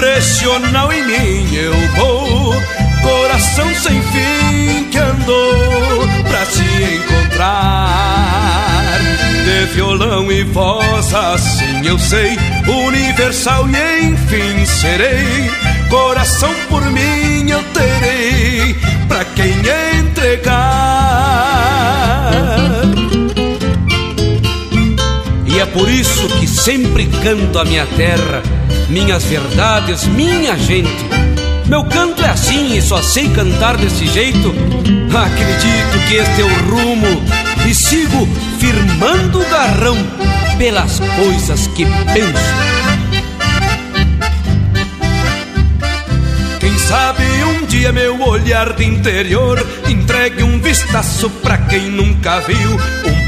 [0.00, 2.52] regional em mim eu vou,
[3.02, 6.64] coração sem fim que andou pra se
[6.96, 7.92] encontrar.
[9.44, 12.36] De violão e voz assim eu sei,
[12.66, 15.48] universal e enfim serei,
[15.88, 18.74] coração por mim eu terei,
[19.06, 19.52] pra quem
[20.00, 20.66] entregar.
[25.56, 28.42] E é por isso que sempre canto a minha terra,
[28.90, 30.92] minhas verdades, minha gente.
[31.64, 34.54] Meu canto é assim e só sei cantar desse jeito.
[35.16, 37.22] Acredito que este é o rumo
[37.66, 38.28] e sigo
[38.58, 39.96] firmando o garrão
[40.58, 42.54] pelas coisas que penso.
[46.60, 52.78] Quem sabe um dia meu olhar de interior entregue um vistaço pra quem nunca viu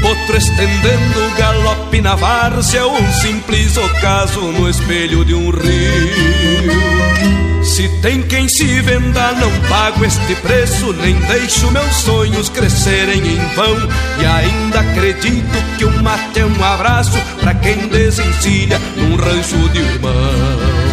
[0.09, 7.63] potro estendendo galope na várzea um simples ocaso no espelho de um rio.
[7.63, 13.55] Se tem quem se venda, não pago este preço, nem deixo meus sonhos crescerem em
[13.55, 13.77] vão.
[14.19, 19.79] E ainda acredito que o mate é um abraço para quem desencilha num rancho de
[19.79, 20.89] irmão.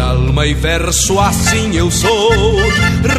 [0.00, 2.30] Alma e verso assim eu sou,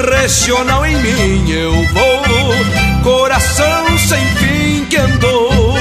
[0.08, 5.76] regional em mim eu vou, coração sem fim que andou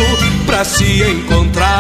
[0.47, 1.71] pra se encontrar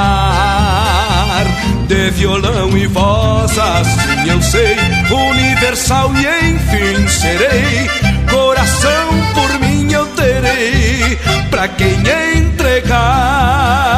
[1.86, 4.76] de violão e voz, assim eu sei,
[5.10, 7.90] universal e enfim serei.
[8.30, 11.18] Coração por mim eu terei,
[11.50, 11.96] pra quem
[12.38, 13.89] entregar.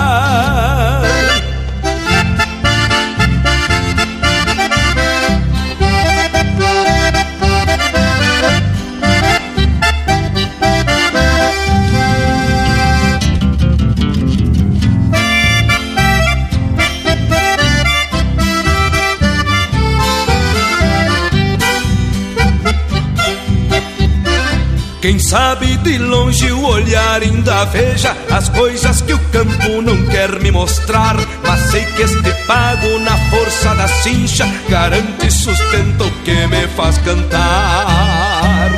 [25.03, 30.39] Quem sabe de longe o olhar ainda veja as coisas que o campo não quer
[30.39, 31.17] me mostrar.
[31.43, 36.69] Mas sei que este pago na força da cincha garante e sustenta o que me
[36.77, 38.71] faz cantar.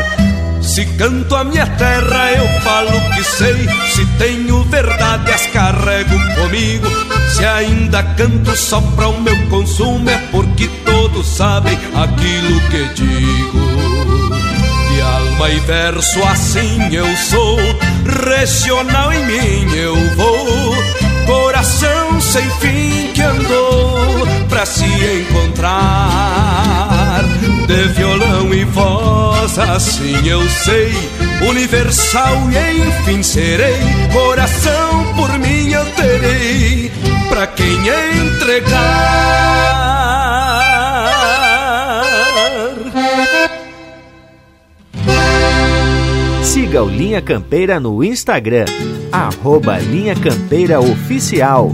[0.62, 3.68] Se canto a minha terra, eu falo que sei.
[3.93, 6.87] Se tenho verdade, as carrego comigo.
[7.37, 14.04] Se ainda canto só para o meu consumo, é porque todos sabem aquilo que digo
[15.45, 17.59] alma e verso assim eu sou,
[18.26, 20.74] regional em mim eu vou,
[21.26, 26.40] coração sem fim que andou pra se encontrar.
[27.66, 30.92] De violão e voz assim eu sei,
[31.49, 33.80] universal e enfim serei,
[34.12, 36.90] coração por mim eu terei,
[37.28, 37.78] pra quem
[38.26, 40.04] entregar.
[46.55, 48.67] Siga o Linha Campeira no Instagram,
[49.11, 51.73] arroba Linha Campeira Oficial.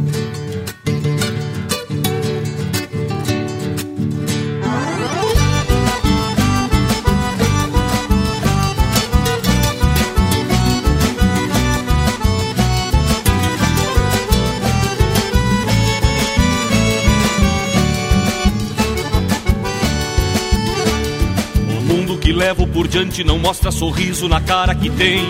[22.50, 25.24] Levo por diante não mostra sorriso na cara que tem.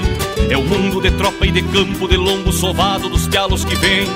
[0.49, 4.07] É o mundo de tropa e de campo, de lombo sovado dos pialos que vem.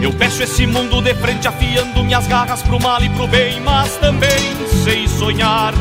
[0.00, 3.96] Eu peço esse mundo de frente, afiando minhas garras pro mal e pro bem, mas
[3.98, 5.74] também sei sonhar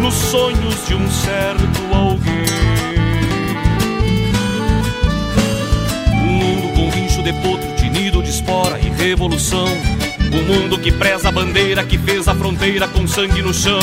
[0.00, 2.46] nos sonhos de um certo alguém.
[6.14, 9.68] Um mundo com rincho de potro, tinido de espora e revolução.
[10.32, 13.78] O mundo que preza a bandeira que fez a fronteira com sangue no chão.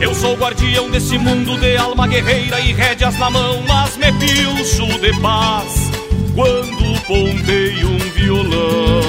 [0.00, 4.86] Eu sou guardião desse mundo de alma guerreira e rédeas na mão, mas me pilcho
[5.00, 5.90] de paz
[6.34, 9.00] quando ponteio um violão.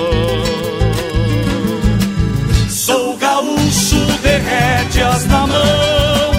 [2.69, 6.32] Sou gaúcho de rédeas na mão,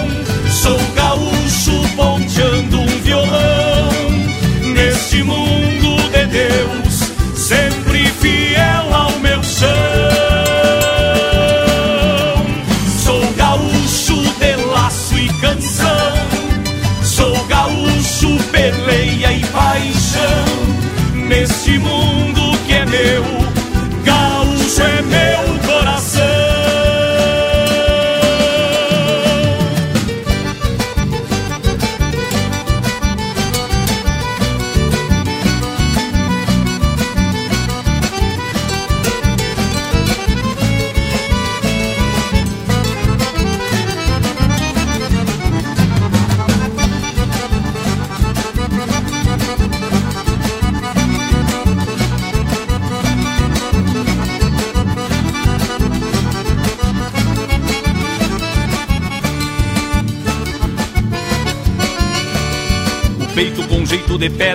[0.49, 3.89] sou gaúcho ponteando um violão.
[4.73, 5.60] Neste mundo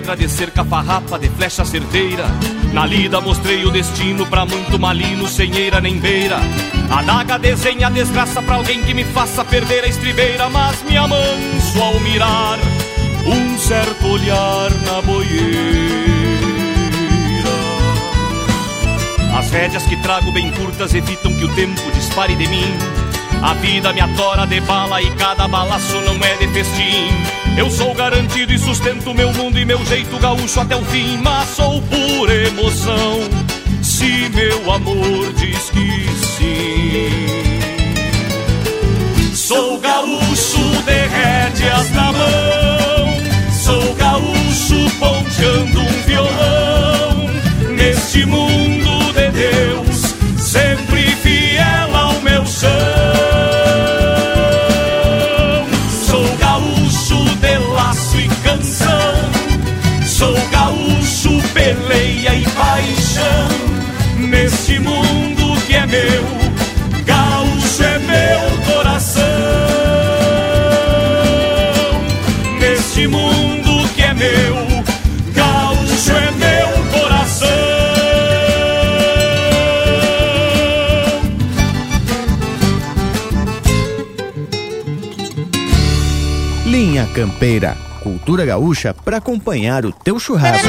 [0.07, 2.27] pedra, de cerca farrapa, de flecha certeira.
[2.73, 6.39] Na lida mostrei o destino pra muito malino, sem eira nem beira.
[6.91, 10.97] A daga desenha a desgraça pra alguém que me faça perder a estribeira, mas me
[10.97, 12.59] amanso ao mirar
[13.27, 15.57] um certo olhar na boieira.
[19.37, 22.73] As rédeas que trago bem curtas evitam que o tempo dispare de mim.
[23.43, 27.36] A vida me atora de bala e cada balaço não é de festim.
[27.57, 31.49] Eu sou garantido e sustento meu mundo e meu jeito gaúcho até o fim, mas
[31.49, 33.21] sou por emoção.
[33.83, 37.47] Se meu amor diz que sim.
[39.35, 43.09] Sou gaúcho de rédeas na mão,
[43.53, 47.31] sou gaúcho ponteando um violão
[47.77, 52.96] neste mundo de Deus, sempre fiel ao meu chão.
[87.17, 90.69] Campeira, cultura gaúcha para acompanhar o teu churrasco.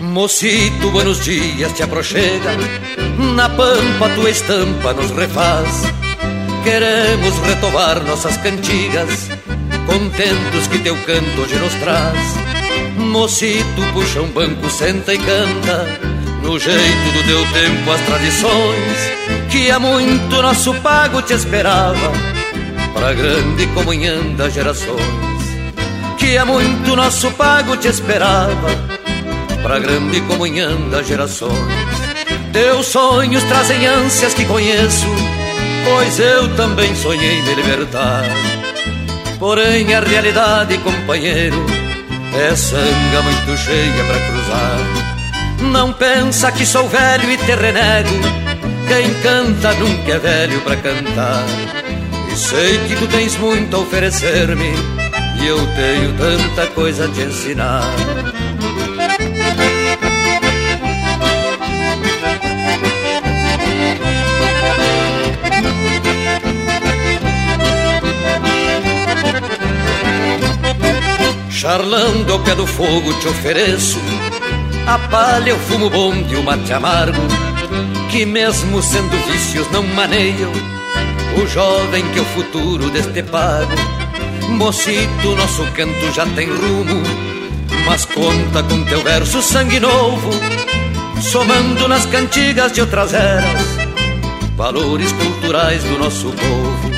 [0.00, 2.52] Mocito, buenos dias, te aproxega.
[3.36, 5.82] Na pampa tua estampa nos refaz.
[6.64, 9.28] Queremos retovar nossas cantigas
[9.90, 12.39] Contentos que teu canto hoje nos traz
[13.10, 15.84] Mocito, puxa um banco, senta e canta
[16.44, 22.12] No jeito do teu tempo as tradições Que há muito nosso pago te esperava
[22.94, 25.00] Pra grande comunhão das gerações.
[26.18, 28.68] Que há muito nosso pago te esperava
[29.60, 31.52] Pra grande comunhão das gerações.
[32.52, 35.06] Teus sonhos trazem ânsias que conheço
[35.84, 38.24] Pois eu também sonhei me libertar.
[39.40, 41.79] Porém a realidade, companheiro
[42.32, 45.70] É sanga muito cheia pra cruzar.
[45.72, 48.10] Não pensa que sou velho e te renego
[48.88, 51.44] Quem canta nunca é velho pra cantar.
[52.32, 54.72] E sei que tu tens muito a oferecer-me.
[55.40, 58.29] E eu tenho tanta coisa a te ensinar
[71.60, 73.98] Charlando ao pé do fogo te ofereço
[74.86, 77.20] A palha, o fumo bom de um mate amargo
[78.10, 80.50] Que mesmo sendo vícios não maneiam
[81.36, 83.74] O jovem que é o futuro deste pago.
[84.48, 87.02] Mocito, nosso canto já tem rumo
[87.84, 90.30] Mas conta com teu verso sangue novo
[91.20, 93.66] Somando nas cantigas de outras eras
[94.56, 96.90] Valores culturais do nosso povo.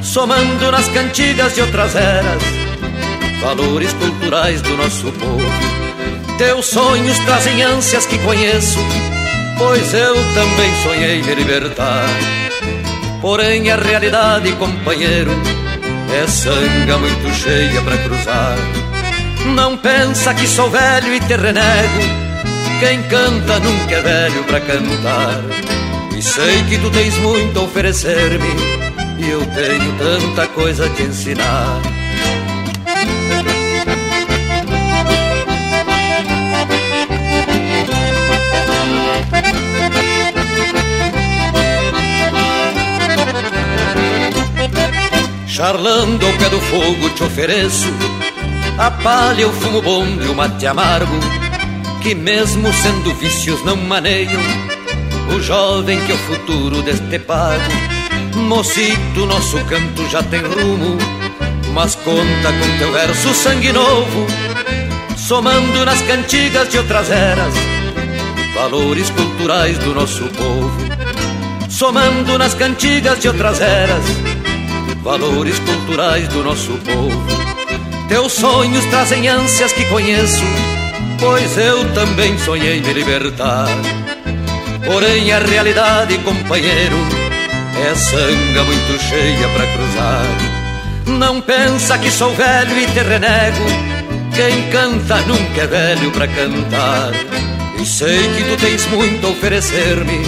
[0.00, 2.69] Somando nas cantigas de outras eras
[3.40, 5.50] valores culturais do nosso povo.
[6.38, 8.78] Teus sonhos trazem ânsias que conheço,
[9.58, 12.06] pois eu também sonhei me libertar.
[13.20, 15.32] Porém a realidade, companheiro,
[16.12, 18.56] é sanga muito cheia para cruzar.
[19.54, 22.00] Não pensa que sou velho e te renego,
[22.78, 25.40] quem canta nunca é velho para cantar.
[26.16, 28.48] E sei que tu tens muito a oferecer-me,
[29.18, 31.99] e eu tenho tanta coisa a te ensinar.
[45.60, 47.92] Charlando ao pé do fogo te ofereço
[48.78, 51.20] A palha, o fumo bom e o mate amargo
[52.00, 54.40] Que mesmo sendo vícios não maneiam
[55.28, 57.60] O jovem que é o futuro deste pago.
[58.36, 60.96] Mocito, nosso canto já tem rumo
[61.74, 64.26] Mas conta com teu verso sangue novo
[65.14, 67.52] Somando nas cantigas de outras eras
[68.54, 70.78] Valores culturais do nosso povo.
[71.68, 74.29] Somando nas cantigas de outras eras
[75.02, 77.26] valores culturais do nosso povo.
[78.08, 80.44] Teus sonhos trazem ânsias que conheço,
[81.18, 83.68] pois eu também sonhei me libertar.
[84.84, 86.96] Porém, a realidade, companheiro,
[87.88, 91.18] é sanga muito cheia para cruzar.
[91.18, 93.64] Não pensa que sou velho e te renego,
[94.34, 97.12] quem canta nunca é velho para cantar.
[97.80, 100.20] E sei que tu tens muito a oferecer-me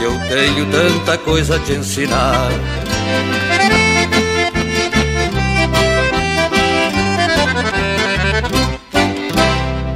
[0.00, 2.50] E eu tenho tanta coisa a te ensinar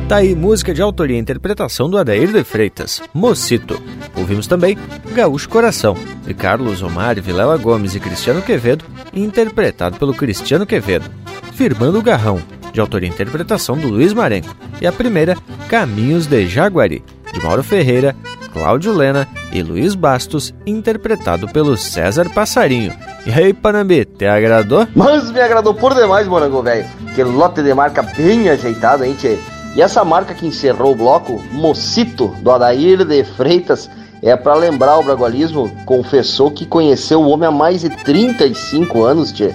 [0.09, 3.83] Tá aí música de autoria e interpretação do Adair de Freitas, Mocito.
[4.17, 4.79] Ouvimos também
[5.13, 11.11] Gaúcho Coração, de Carlos Omar, Vilela Gomes e Cristiano Quevedo, interpretado pelo Cristiano Quevedo.
[11.55, 12.41] Firmando o Garrão,
[12.73, 14.55] de autoria e interpretação do Luiz Marenco.
[14.81, 15.37] E a primeira,
[15.69, 17.03] Caminhos de Jaguari,
[17.33, 18.15] de Mauro Ferreira,
[18.53, 22.95] Cláudio Lena e Luiz Bastos, interpretado pelo César Passarinho.
[23.27, 24.87] E aí, Panambi, te agradou?
[24.95, 26.87] Mas me agradou por demais, morango velho.
[27.17, 29.37] Que lote de marca bem ajeitado, hein, tchê?
[29.77, 33.91] E essa marca que encerrou o bloco, Mocito, do Adair de Freitas,
[34.23, 39.31] é para lembrar o Bragualismo, confessou que conheceu o homem há mais de 35 anos,
[39.33, 39.55] tchê.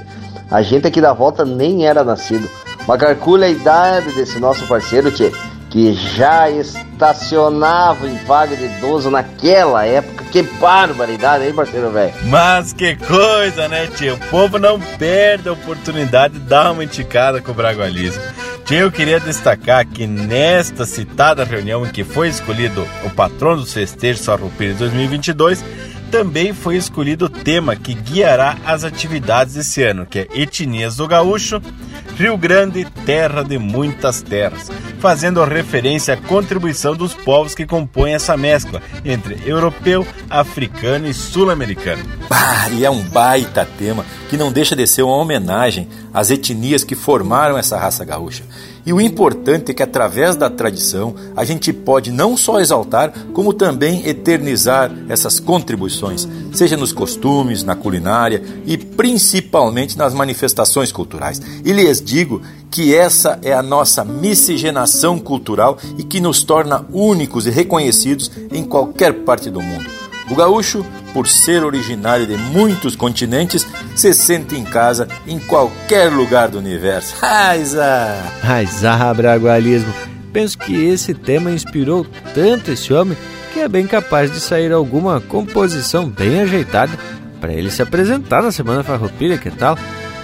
[0.52, 2.48] A gente aqui da volta nem era nascido.
[2.86, 5.32] Uma calcula a idade desse nosso parceiro, tchê,
[5.72, 10.24] que já estacionava em vaga de idoso naquela época.
[10.26, 12.14] Que barbaridade, hein, parceiro velho?
[12.26, 14.14] Mas que coisa, né, tio?
[14.14, 18.22] O povo não perde a oportunidade de dar uma indicada com o Bragualismo.
[18.74, 24.26] Eu queria destacar que nesta citada reunião em que foi escolhido o patrono dos festejos
[24.26, 25.62] Farroupilha 2022,
[26.12, 31.08] também foi escolhido o tema que guiará as atividades desse ano, que é Etnias do
[31.08, 31.62] Gaúcho,
[32.18, 38.36] Rio Grande, terra de muitas terras, fazendo referência à contribuição dos povos que compõem essa
[38.36, 42.04] mescla entre europeu, africano e sul-americano.
[42.30, 46.84] Ah, e é um baita tema que não deixa de ser uma homenagem às etnias
[46.84, 48.44] que formaram essa raça gaúcha.
[48.86, 53.54] E o importante é que, através da tradição, a gente pode não só exaltar, como
[53.54, 61.42] também eternizar essas contribuições, seja nos costumes, na culinária e principalmente nas manifestações culturais.
[61.64, 67.46] E lhes digo que essa é a nossa miscigenação cultural e que nos torna únicos
[67.46, 70.01] e reconhecidos em qualquer parte do mundo.
[70.32, 76.48] O gaúcho, por ser originário de muitos continentes, se sente em casa em qualquer lugar
[76.48, 77.16] do universo.
[77.22, 78.16] Aiza!
[78.42, 79.94] Aiza, bragualismo!
[80.32, 83.18] Penso que esse tema inspirou tanto esse homem
[83.54, 86.98] que é bem capaz de sair alguma composição bem ajeitada
[87.42, 89.78] para ele se apresentar na Semana Farroupilha, que tal?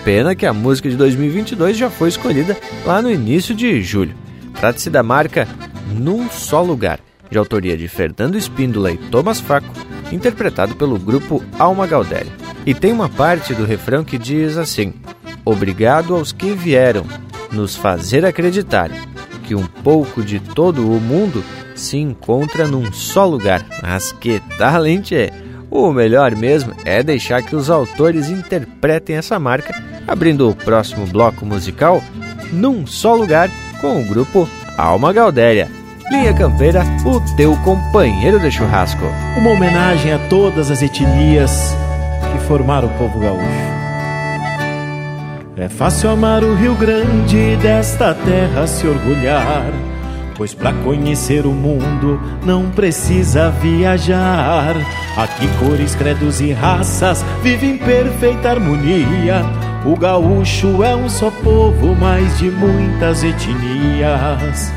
[0.05, 2.55] Pena que a música de 2022 já foi escolhida
[2.85, 4.15] lá no início de julho.
[4.57, 5.45] Trata-se da marca
[5.91, 9.67] Num Só Lugar, de autoria de Fernando Espíndola e Thomas Faco,
[10.11, 12.31] interpretado pelo grupo Alma Galdéria.
[12.65, 14.93] E tem uma parte do refrão que diz assim:
[15.45, 17.05] Obrigado aos que vieram
[17.51, 18.91] nos fazer acreditar
[19.43, 21.43] que um pouco de todo o mundo
[21.73, 23.65] se encontra num só lugar.
[23.81, 25.31] Mas que talento é!
[25.69, 29.73] O melhor mesmo é deixar que os autores interpretem essa marca,
[30.07, 32.01] abrindo o próximo bloco musical
[32.51, 33.49] num só lugar
[33.81, 34.47] com o grupo
[34.77, 35.76] Alma Galdéria.
[36.09, 39.03] Linha Campeira, o teu companheiro de churrasco.
[39.37, 41.75] Uma homenagem a todas as etnias
[42.31, 43.67] que formaram o povo gaúcho.
[45.57, 49.69] É fácil amar o Rio Grande, desta terra se orgulhar.
[50.37, 54.75] Pois para conhecer o mundo não precisa viajar.
[55.17, 59.43] Aqui cores, credos e raças vivem em perfeita harmonia.
[59.85, 64.71] O gaúcho é um só povo, mais de muitas etnias.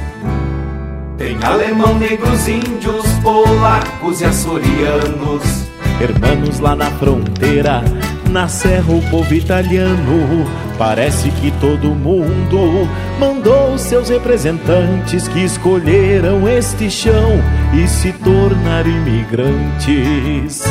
[1.20, 5.68] Tem alemão, negros, índios, polacos e açorianos.
[6.00, 7.84] Hermanos lá na fronteira,
[8.30, 10.46] na serra o povo italiano.
[10.78, 17.32] Parece que todo mundo mandou seus representantes que escolheram este chão
[17.74, 20.62] e se tornaram imigrantes.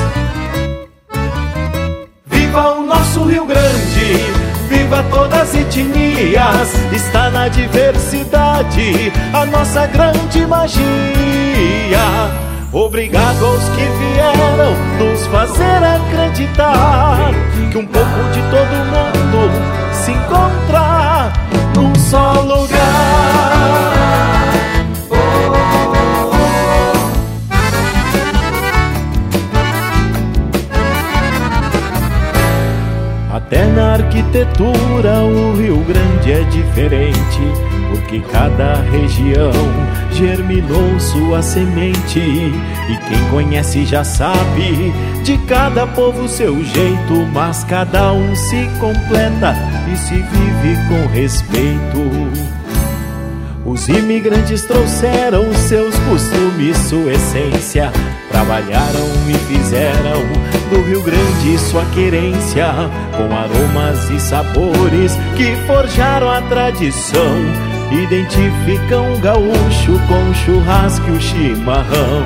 [2.25, 4.38] Viva o nosso Rio Grande!
[4.69, 10.69] Viva todas as etnias, está na diversidade a nossa grande magia.
[12.71, 17.31] Obrigado aos que vieram nos fazer acreditar
[17.71, 19.49] que um pouco de todo mundo
[19.91, 21.33] se encontra
[21.75, 23.28] num só lugar.
[33.39, 37.39] Até na arquitetura o Rio Grande é diferente,
[37.89, 39.51] porque cada região
[40.11, 42.19] germinou sua semente.
[42.19, 49.55] E quem conhece já sabe de cada povo seu jeito, mas cada um se completa
[49.91, 52.59] e se vive com respeito.
[53.65, 57.89] Os imigrantes trouxeram seus costumes, sua essência,
[58.31, 60.21] trabalharam e fizeram
[60.69, 62.67] do Rio Grande sua querência,
[63.17, 71.21] com aromas e sabores que forjaram a tradição identificam um gaúcho com churrasco e o
[71.21, 72.25] chimarrão.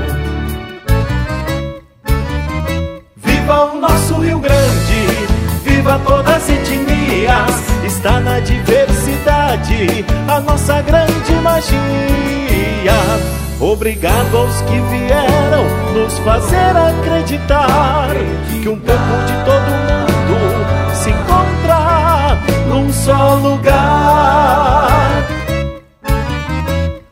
[3.16, 5.28] Viva o nosso Rio Grande,
[5.64, 12.93] viva todas as etnias, está na diversidade a nossa grande magia.
[13.64, 18.09] Obrigado aos que vieram nos fazer acreditar
[18.61, 19.72] que um pouco de todo
[20.28, 22.38] mundo se encontra
[22.68, 25.26] num só lugar.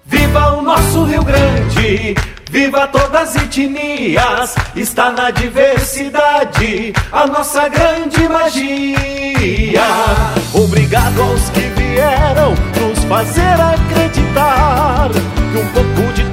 [0.05, 2.15] Viva o nosso Rio Grande!
[2.51, 9.85] Viva todas as etnias, está na diversidade a nossa grande magia.
[10.53, 16.30] Obrigado aos que vieram nos fazer acreditar que um pouco de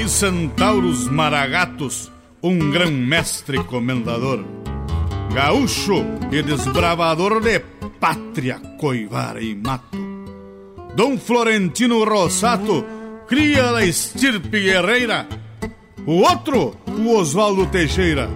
[0.00, 2.10] Dois centauros maragatos,
[2.42, 4.42] um grão-mestre comendador,
[5.30, 7.60] gaúcho e desbravador de
[8.00, 9.98] pátria, coivara e mato.
[10.96, 12.82] Dom Florentino Rossato,
[13.28, 15.28] cria da estirpe guerreira.
[16.06, 18.30] O outro, o Oswaldo Teixeira,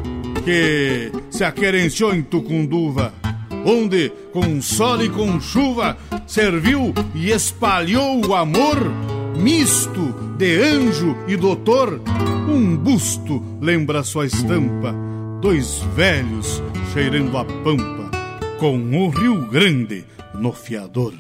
[0.45, 3.15] que se aquerenciou em Tucunduva,
[3.65, 5.97] onde, com sol e com chuva,
[6.27, 8.77] serviu e espalhou o amor
[9.37, 12.01] misto de anjo e doutor.
[12.49, 14.95] Um busto lembra sua estampa,
[15.41, 16.63] dois velhos
[16.93, 18.11] cheirando a pampa,
[18.59, 20.05] com o Rio Grande
[20.35, 21.15] no fiador.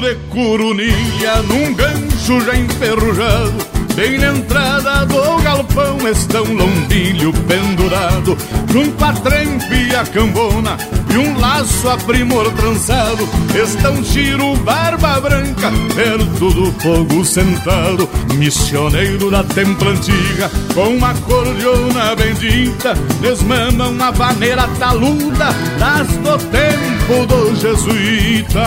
[0.00, 3.78] De curunilha, num gancho já enferrujado.
[3.98, 8.38] Bem na entrada do galpão está um lombilho pendurado.
[8.72, 10.76] Junto à trempe a cambona
[11.10, 18.08] e um laço a primor trançado Está um tiro barba branca perto do fogo sentado.
[18.34, 27.26] Missioneiro da templa antiga com uma cordiona bendita Desmama uma vaneira taluda das do tempo
[27.26, 28.62] do jesuíta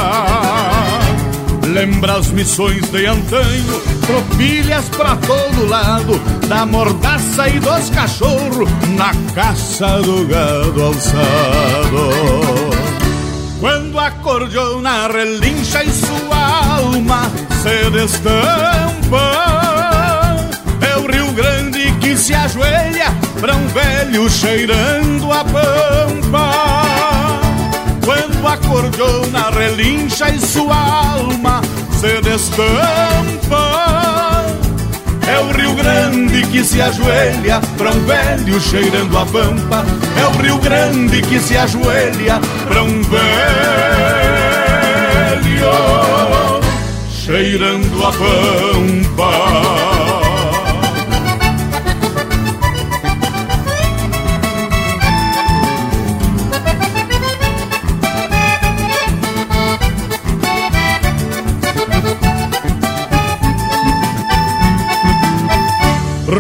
[1.71, 6.19] Lembra as missões de antanho, tropilhas pra todo lado,
[6.49, 12.09] da mordaça e dos cachorros, na caça do gado alçado.
[13.61, 19.35] Quando a cordiona relincha e sua alma se destampa,
[20.81, 25.90] é o Rio Grande que se ajoelha pra um velho cheirando a pampa.
[29.01, 31.61] A cordiona relincha e sua alma
[31.99, 33.65] se destampa.
[35.27, 39.85] É o Rio Grande que se ajoelha pra um velho cheirando a pampa.
[40.19, 43.21] É o Rio Grande que se ajoelha pra um velho
[47.09, 49.80] cheirando a pampa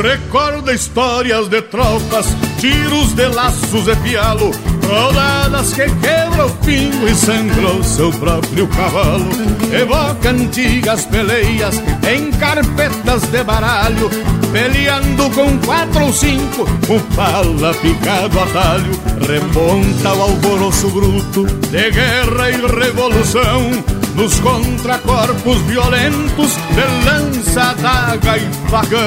[0.01, 2.25] Recorda histórias de tropas,
[2.59, 4.49] tiros de laços e pialo,
[4.87, 9.29] rodadas que quebra o pingo e sangrou seu próprio cavalo.
[9.71, 11.75] Evoca antigas peleias
[12.11, 14.09] em carpetas de baralho,
[14.51, 18.91] peleando com quatro ou cinco, o pala picado a talho.
[19.27, 28.49] Remonta o alvoroço bruto de guerra e revolução nos contracorpos violentos de lança, daga e
[28.69, 28.99] facão.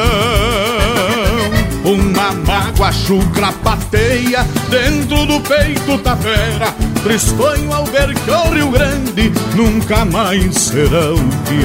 [1.84, 9.32] Uma mágoa chucra pateia dentro do peito tapera, tristonho ao ver que o Rio Grande
[9.54, 11.64] nunca mais será o que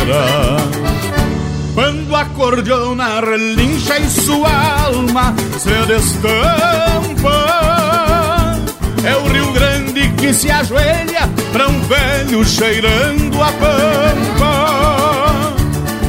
[0.00, 0.56] era.
[1.74, 4.50] Quando a cordiona relincha e sua
[4.86, 7.36] alma se destampa,
[9.04, 9.52] é o Rio
[10.26, 15.54] que se ajoelha pra um velho cheirando a pampa.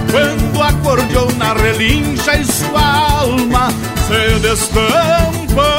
[0.09, 3.69] Quando a cordiona relincha e sua alma
[4.07, 5.69] se destampa,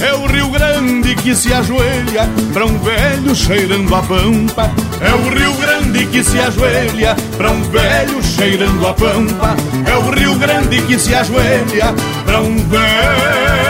[0.00, 4.70] é o Rio Grande que se ajoelha pra um velho cheirando a pampa.
[5.00, 9.56] É o Rio Grande que se ajoelha pra um velho cheirando a pampa.
[9.84, 11.92] É o Rio Grande que se ajoelha
[12.24, 13.65] pra um velho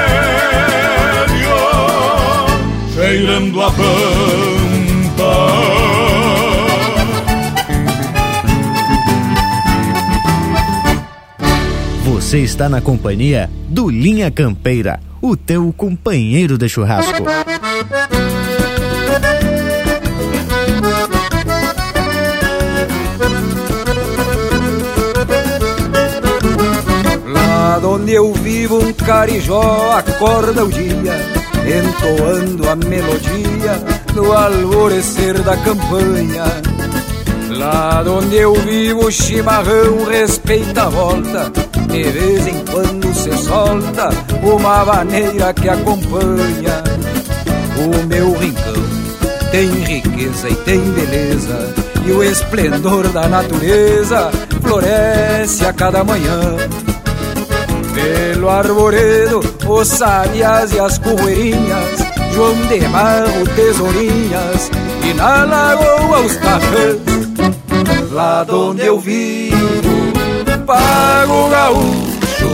[3.07, 3.87] beirando a pampa.
[12.05, 17.23] Você está na companhia do Linha Campeira, o teu companheiro de churrasco.
[27.25, 31.36] Lá onde eu vivo um carijó acorda o dia
[31.67, 33.83] Entoando a melodia
[34.15, 36.45] no alvorecer da campanha.
[37.51, 41.51] Lá onde eu vivo o chimarrão respeita a volta
[41.89, 44.11] De vez em quando se solta
[44.43, 46.83] uma maneira que acompanha.
[47.77, 48.97] O meu rincão
[49.51, 56.57] tem riqueza e tem beleza E o esplendor da natureza floresce a cada manhã
[57.97, 61.99] pelo arvoredo, os sábias e as correirinhas,
[62.35, 64.71] João de Barro, tesourinhas,
[65.03, 66.99] e na lagoa os cafés.
[68.13, 70.13] Lá onde eu vivo,
[70.67, 72.51] pago gaúcho,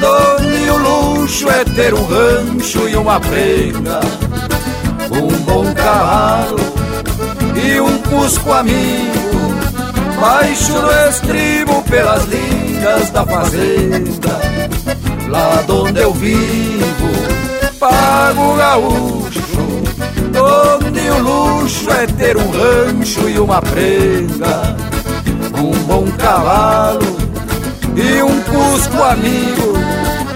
[0.00, 4.00] donde o luxo é ter um rancho e uma prenga,
[5.10, 6.58] um bom cavalo
[7.56, 9.17] e um cusco amigo,
[10.20, 14.38] baixo do estribo pelas linhas da fazenda
[15.28, 17.10] lá onde eu vivo,
[17.78, 19.40] pago gaúcho,
[20.82, 24.76] onde o luxo é ter um rancho e uma prenda,
[25.56, 27.18] um bom cavalo
[27.94, 29.74] e um cusco amigo,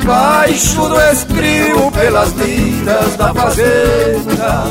[0.05, 4.65] baixo do estribo pelas lindas da fazenda.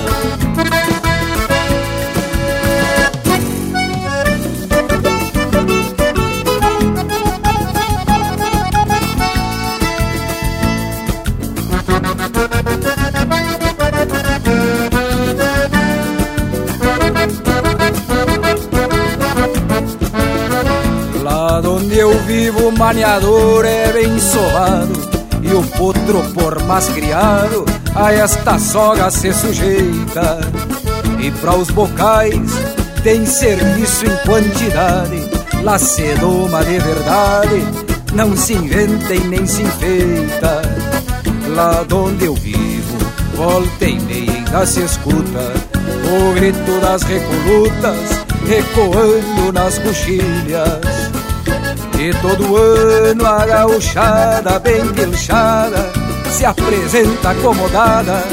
[21.97, 24.93] Eu vivo o maniador é bem sovado.
[25.43, 27.65] E o potro por mais criado
[27.95, 30.39] a esta soga se sujeita.
[31.19, 32.51] E para os bocais
[33.03, 35.29] tem serviço em quantidade.
[35.63, 37.63] Lá se doma de verdade
[38.13, 40.61] Não se inventa e nem se enfeita.
[41.55, 42.97] Lá onde eu vivo,
[43.35, 45.53] volta e meia ainda se escuta
[46.11, 51.00] O grito das recolutas ecoando nas coxilhas
[52.01, 55.91] e todo ano a gauchada bem pilchada
[56.31, 58.23] Se apresenta acomodada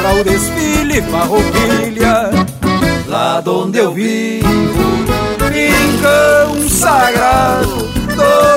[0.00, 2.30] Pra o desfile farroupilha.
[3.06, 4.46] Lá onde eu vivo
[5.50, 7.88] Rincão sagrado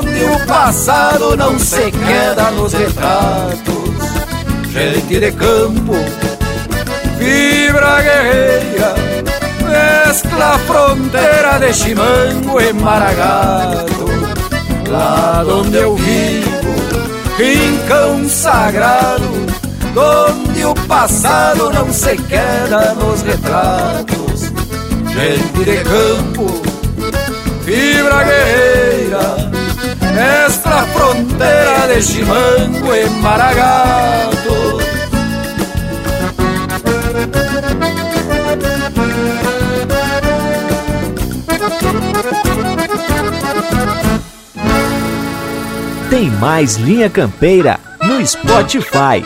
[0.01, 3.89] Onde o passado não se queda nos retratos.
[4.71, 5.93] Gente de campo
[7.17, 8.95] Fibra guerreira
[9.69, 13.98] Mescla fronteira de chimango e maragado
[14.89, 16.73] lá onde eu vivo,
[17.37, 19.29] rincão sagrado,
[19.95, 24.51] onde o passado não se queda nos retratos.
[25.13, 26.61] Gente de campo,
[27.63, 29.51] fibra guerreira,
[30.45, 34.88] extra fronteira de chimango e maragato.
[46.19, 49.23] Tem mais Linha Campeira no Spotify.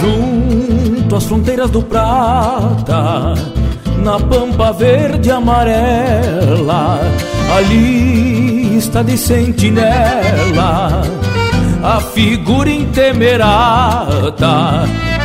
[0.00, 3.34] Junto às fronteiras do Prata,
[3.98, 7.00] na pampa verde amarela,
[7.56, 8.10] ali
[8.80, 11.02] vista de sentinela,
[11.82, 13.68] a figura intemerata,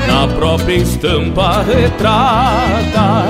[0.05, 3.23] na própria estampa retrata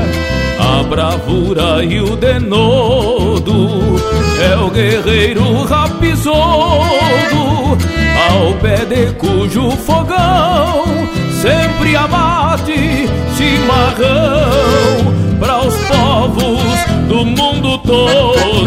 [0.60, 3.70] a bravura e o denodo,
[4.42, 6.34] é o guerreiro rapizoso,
[8.32, 16.60] ao pé de cujo fogão sempre abate chimarrão para os povos
[17.08, 18.66] do mundo todo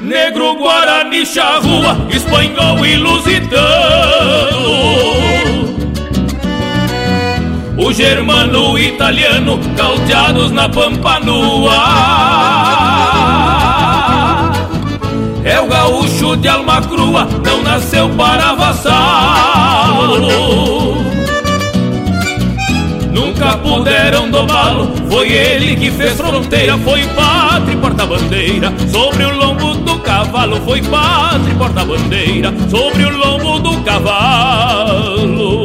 [0.00, 3.48] negro, guarani, charrua, espanhol e lusitano.
[7.78, 11.78] O germano, o italiano, caldeados na pampa nua.
[16.36, 19.78] De alma crua, não nasceu para vassar.
[20.08, 20.96] cavalo.
[23.12, 29.74] Nunca puderam domá-lo, foi ele que fez fronteira, foi pátria e porta-bandeira sobre o lombo
[29.74, 35.62] do cavalo, foi pátria e porta-bandeira sobre o lombo do cavalo.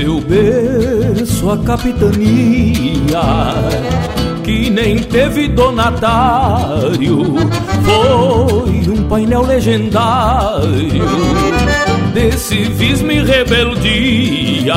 [0.00, 3.20] Seu berço a capitania
[4.42, 7.34] que nem teve donatário
[7.84, 11.04] foi um painel legendário
[12.14, 14.74] de civismo e rebeldia.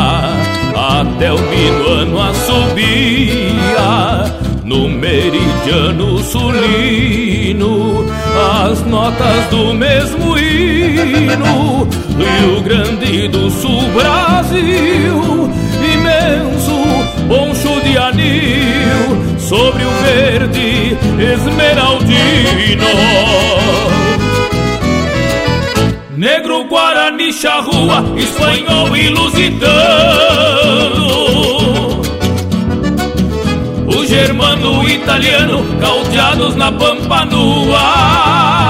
[0.76, 3.64] Até o minuano assobia
[4.66, 8.06] no meridiano sulino.
[8.62, 10.33] As notas do mesmo
[12.18, 15.52] Rio Grande do Sul, Brasil
[15.94, 16.76] imenso
[17.28, 22.86] poncho de anil sobre o verde esmeraldino.
[26.16, 29.74] Negro, Guarani, Charrua, Espanhol e Lusitano.
[33.88, 38.63] O germano, italiano, caldeados na pampa nua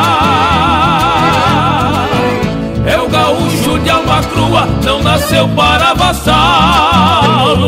[3.83, 7.67] de alma crua, não nasceu para vassalo.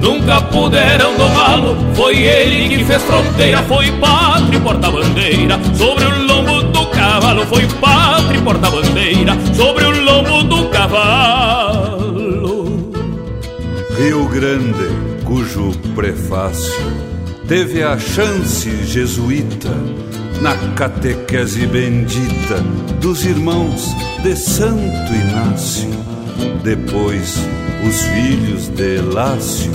[0.00, 5.60] Nunca puderam domá-lo, foi ele que fez fronteira, foi pátria e porta-bandeira.
[5.74, 9.36] Sobre o lombo do cavalo, foi pátria e porta-bandeira.
[9.54, 12.00] Sobre o lombo do cavalo.
[13.96, 14.88] Rio Grande,
[15.24, 17.10] cujo prefácio
[17.46, 19.70] teve a chance jesuíta
[20.40, 22.60] na catequese bendita
[23.00, 25.90] dos irmãos de Santo Inácio.
[26.62, 27.36] Depois,
[27.86, 29.70] os filhos de Lácio,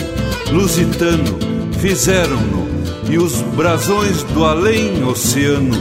[0.51, 1.37] lusitano,
[1.79, 2.65] fizeram-no
[3.09, 5.77] e os brasões do além oceano,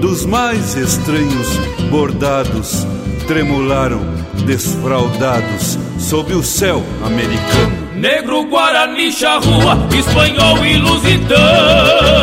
[0.00, 1.48] dos mais estranhos
[1.90, 2.86] bordados,
[3.26, 4.00] tremularam
[4.46, 7.90] desfraldados sob o céu americano.
[7.96, 12.20] Negro, Guarani, Charrua, Espanhol e Lusitano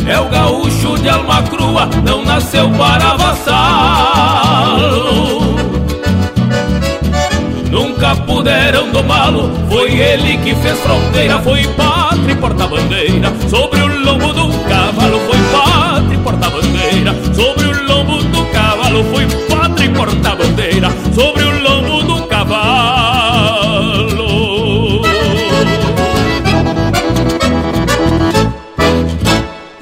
[0.05, 4.01] É o gaúcho de alma crua, não nasceu para vassalo.
[7.71, 13.90] Nunca puderam domá-lo, foi ele que fez fronteira, foi pátria e porta-bandeira sobre o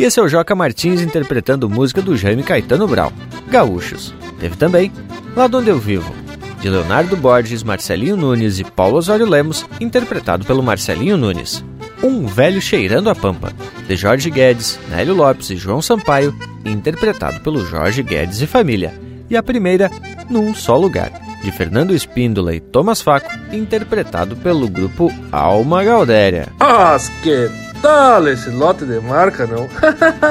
[0.09, 3.13] esse é o Joca Martins interpretando música do Jaime Caetano Brau,
[3.47, 4.15] Gaúchos.
[4.41, 4.91] Teve também
[5.37, 6.15] Lá de Onde Eu Vivo,
[6.63, 11.63] de Leonardo Borges, Marcelinho Nunes e Paulo Osório Lemos, interpretado pelo Marcelinho Nunes.
[12.03, 13.53] Um Velho Cheirando a Pampa,
[13.87, 16.35] de Jorge Guedes, Nélio Lopes e João Sampaio,
[16.65, 18.95] interpretado pelo Jorge Guedes e Família.
[19.29, 19.91] E a primeira,
[20.31, 21.13] Num Só Lugar,
[21.45, 26.49] de Fernando Espíndola e Thomas Faco, interpretado pelo grupo Alma Gaudéria.
[26.59, 29.69] Mas que tal esse lote de marca, não?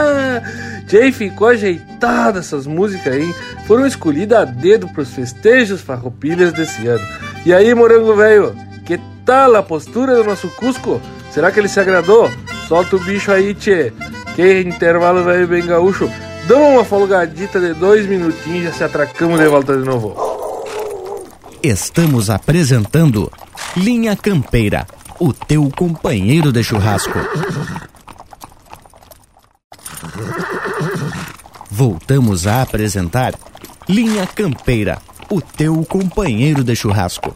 [0.88, 3.36] Jay ficou ajeitada essas músicas aí.
[3.66, 7.06] Foram escolhidas a dedo pros festejos farroupilhas desse ano.
[7.46, 11.02] E aí, morango velho, que tal a postura do nosso Cusco?
[11.32, 12.32] Será que ele se agradou?
[12.68, 13.92] Solta o bicho aí, tchê.
[14.36, 16.10] Que intervalo velho bem gaúcho.
[16.48, 20.16] Dá uma folgadita de dois minutinhos já se atracamos de volta de novo.
[21.62, 23.30] Estamos apresentando
[23.76, 24.88] Linha Campeira,
[25.20, 27.18] o teu companheiro de churrasco.
[31.70, 33.34] Voltamos a apresentar
[33.88, 35.00] Linha Campeira,
[35.30, 37.36] o teu companheiro de churrasco.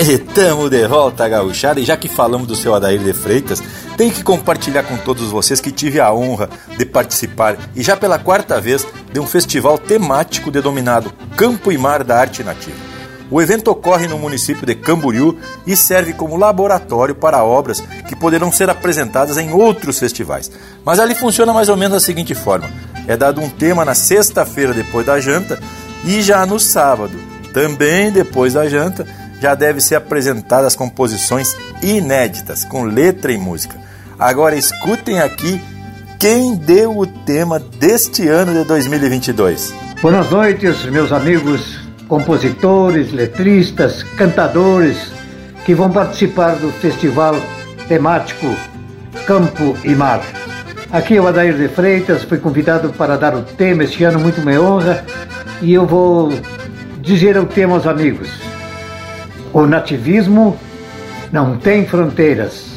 [0.00, 3.62] Estamos de volta, gauchada, e já que falamos do seu Adair de Freitas,
[3.96, 8.18] tenho que compartilhar com todos vocês que tive a honra de participar, e já pela
[8.18, 12.93] quarta vez, de um festival temático denominado Campo e Mar da Arte Nativa.
[13.34, 18.52] O evento ocorre no município de Camboriú e serve como laboratório para obras que poderão
[18.52, 20.48] ser apresentadas em outros festivais.
[20.84, 22.70] Mas ali funciona mais ou menos da seguinte forma:
[23.08, 25.58] é dado um tema na sexta-feira depois da janta
[26.04, 27.18] E já no sábado,
[27.52, 29.04] também depois da janta,
[29.40, 33.74] já deve ser apresentadas composições inéditas, com letra e música.
[34.16, 35.60] Agora escutem aqui
[36.20, 39.74] quem deu o tema deste ano de 2022.
[40.00, 45.12] Boas noites, meus amigos compositores, letristas, cantadores
[45.64, 47.34] que vão participar do festival
[47.88, 48.54] temático
[49.26, 50.20] Campo e Mar.
[50.92, 54.40] Aqui é o Adair de Freitas, fui convidado para dar o tema este ano, muito
[54.42, 55.04] me honra,
[55.60, 56.32] e eu vou
[57.00, 58.28] dizer o tema aos amigos.
[59.52, 60.56] O nativismo
[61.32, 62.74] não tem fronteiras.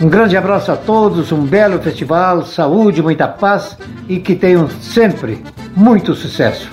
[0.00, 3.76] Um grande abraço a todos, um belo festival, saúde, muita paz
[4.08, 5.42] e que tenham sempre
[5.74, 6.70] muito sucesso.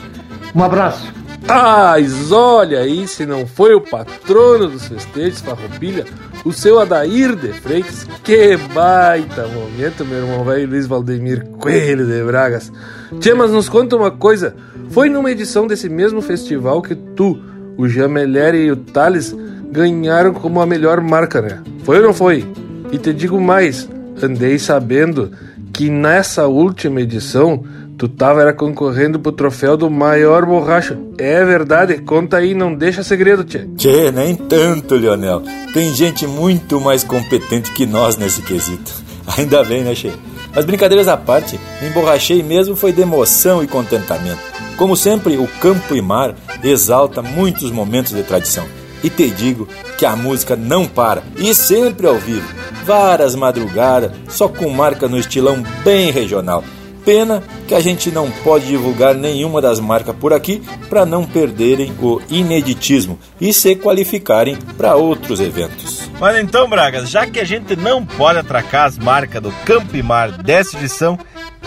[0.54, 1.19] Um abraço.
[1.48, 6.06] Mas olha aí, se não foi o patrono dos festejos, Farroupilha,
[6.46, 12.24] o seu Adair de Freitas, que baita momento, meu irmão velho Luiz Valdemir Coelho de
[12.24, 12.72] Bragas.
[13.20, 14.56] Tia, mas nos conta uma coisa,
[14.90, 17.40] foi numa edição desse mesmo festival que tu,
[17.78, 19.36] o Jameleri e o Thales
[19.72, 21.62] ganharam como a melhor marca, né?
[21.84, 22.46] Foi ou não foi?
[22.92, 23.88] E te digo mais,
[24.22, 25.32] andei sabendo
[25.72, 27.64] que nessa última edição
[28.00, 30.98] Tu tava era concorrendo pro troféu do maior borracha.
[31.18, 33.68] É verdade, conta aí, não deixa segredo, tchê.
[33.76, 35.44] Tchê, nem tanto, Leonel.
[35.74, 38.90] Tem gente muito mais competente que nós nesse quesito.
[39.38, 40.14] Ainda bem, né, Tchê?
[40.56, 44.40] Mas brincadeiras à parte, me emborrachei mesmo foi de emoção e contentamento.
[44.78, 48.66] Como sempre, o campo e mar exalta muitos momentos de tradição.
[49.04, 52.48] E te digo que a música não para, e sempre ao vivo.
[52.86, 56.64] Várias madrugadas, só com marca no estilão bem regional.
[57.06, 61.94] Pena que a gente não pode divulgar nenhuma das marcas por aqui para não perderem
[62.02, 66.10] o ineditismo e se qualificarem para outros eventos.
[66.20, 70.04] Mas então, Bragas, já que a gente não pode atracar as marcas do Campo e
[70.04, 71.18] Mar dessa edição,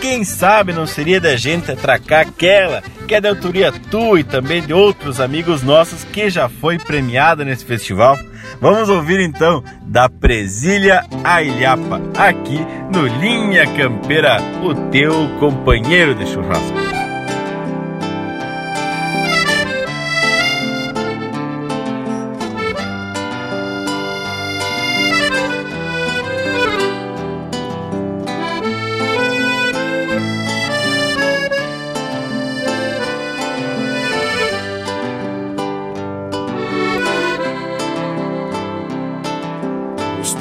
[0.00, 4.62] quem sabe não seria da gente atracar aquela que é da autoria tua e também
[4.62, 8.18] de outros amigos nossos que já foi premiada nesse festival?
[8.60, 12.58] Vamos ouvir então da Presília a Ilhapa, aqui
[12.92, 17.01] no Linha Campeira, o teu companheiro de churrasco.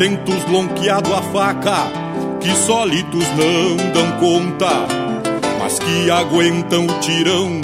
[0.01, 1.77] Tentos lonqueado a faca,
[2.39, 4.87] que solitos não dão conta,
[5.59, 7.61] mas que aguentam o tirão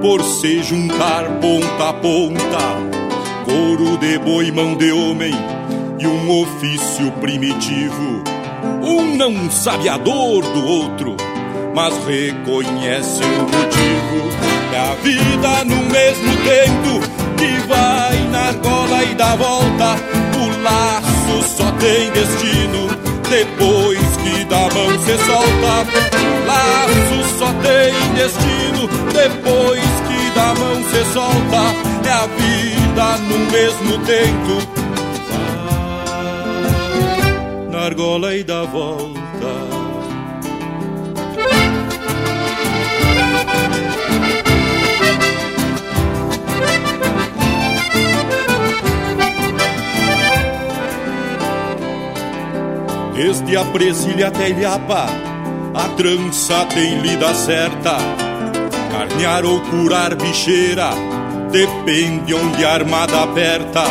[0.00, 2.58] por se juntar ponta a ponta.
[3.44, 5.34] Couro de boi, mão de homem
[5.98, 8.24] e um ofício primitivo.
[8.82, 11.14] Um não sabe a dor do outro,
[11.74, 14.24] mas reconhece o motivo.
[14.72, 17.06] É a vida no mesmo tempo
[17.36, 19.96] que vai na argola e dá volta.
[20.40, 22.88] O laço só tem destino
[23.28, 25.86] depois que da mão se solta.
[26.46, 31.62] Laço só tem destino depois que da mão se solta.
[32.06, 34.54] É a vida no mesmo tempo.
[37.70, 39.23] Na argola e dá volta.
[53.14, 55.06] Desde a Brasília até Ilhapa,
[55.72, 57.96] a trança tem lida certa.
[58.90, 60.90] Carnear ou curar bicheira,
[61.50, 63.84] depende onde a armada aperta.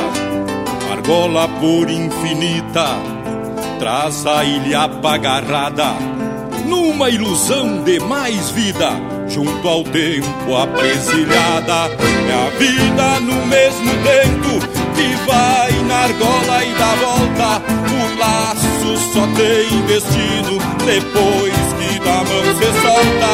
[0.91, 2.97] Argola por infinita,
[3.79, 5.93] traz a Ilhapa agarrada.
[6.67, 8.91] Numa ilusão de mais vida,
[9.29, 11.89] junto ao tempo apresilhada.
[12.29, 17.61] É a vida no mesmo tempo que vai na argola e dá volta.
[17.91, 23.33] O laço só tem destino depois que da mão se solta.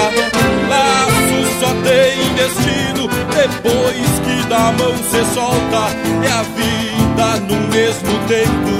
[0.69, 3.03] Laço só tem destino
[3.33, 5.83] depois que da mão se solta.
[6.23, 8.73] É a vida no mesmo tempo.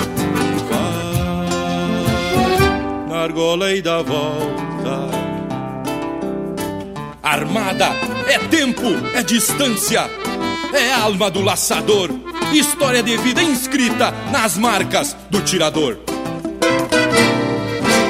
[0.70, 1.50] Vai
[3.10, 5.10] na argola e dá volta.
[7.22, 7.92] Armada
[8.28, 10.10] é tempo, é distância,
[10.74, 12.10] é alma do laçador,
[12.58, 15.98] história de vida inscrita nas marcas do tirador.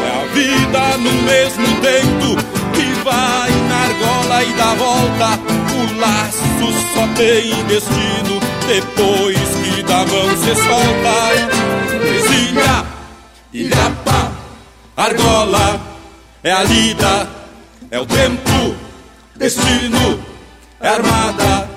[0.03, 2.35] É a vida no mesmo tempo
[2.73, 5.39] que vai na argola e dá volta.
[5.75, 6.49] O laço
[6.93, 11.19] só tem destino depois que da mão se solta.
[11.99, 12.85] Presilha,
[13.53, 14.31] ilhapa,
[14.95, 15.81] argola,
[16.43, 17.29] é a lida,
[17.91, 18.75] é o tempo,
[19.35, 20.23] destino
[20.79, 21.68] é armada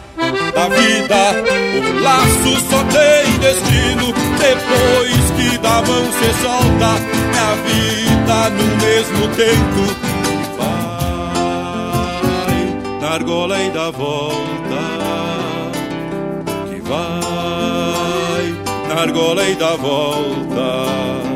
[0.62, 1.34] da vida.
[1.76, 6.92] O laço só tem destino depois que da mão se solta.
[7.34, 9.82] É a vida no mesmo tempo.
[10.58, 11.00] Vai
[13.00, 14.82] na argola e dá volta.
[16.68, 18.54] Que vai
[18.88, 21.31] na argola e dá volta.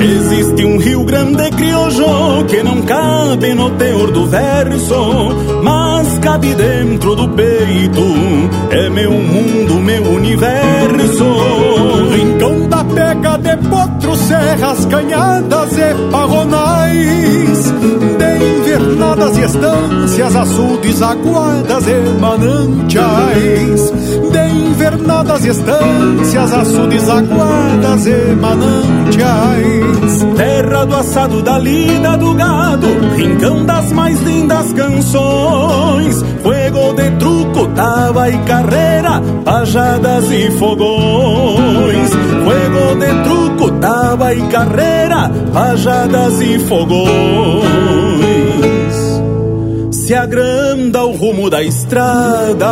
[0.00, 5.55] Existe um Rio Grande crioulo que não cabe no teor do verso,
[6.36, 8.02] cabe dentro do peito.
[8.70, 11.24] É meu mundo, meu universo.
[12.12, 17.72] Rincão da pega de potros, serras, canhadas e parronais.
[18.76, 21.94] Invernadas e estâncias, açudes, aguadas e.
[24.30, 28.36] De invernadas e estâncias, açudes, aguadas e.
[30.36, 32.86] Terra do assado da lida do gado,
[33.16, 36.22] rincão das mais lindas canções.
[36.42, 42.10] Fuego de truco, tava e carreira, pajadas e fogões.
[42.44, 48.05] Fuego de truco, tava e carreira, pajadas e fogões.
[50.06, 52.70] Se agranda o rumo da estrada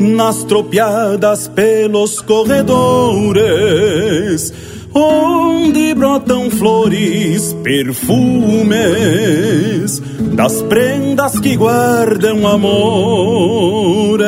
[0.00, 3.72] nas tropiadas pelos corredores,
[4.92, 8.72] onde brotam flores, perfumes
[10.34, 14.24] das prendas que guardam amores.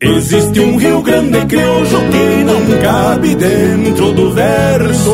[0.00, 5.12] Existe um Rio Grande crioulo que não cabe dentro do verso,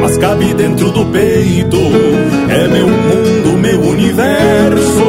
[0.00, 1.76] mas cabe dentro do peito.
[2.48, 5.04] É meu mundo, meu universo,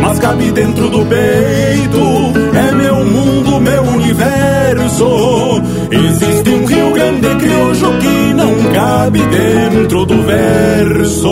[0.00, 2.34] mas cabe dentro do peito.
[2.56, 5.62] É meu mundo, meu universo.
[5.90, 11.28] Existe um Rio Grande crioulo que não cabe dentro do verso.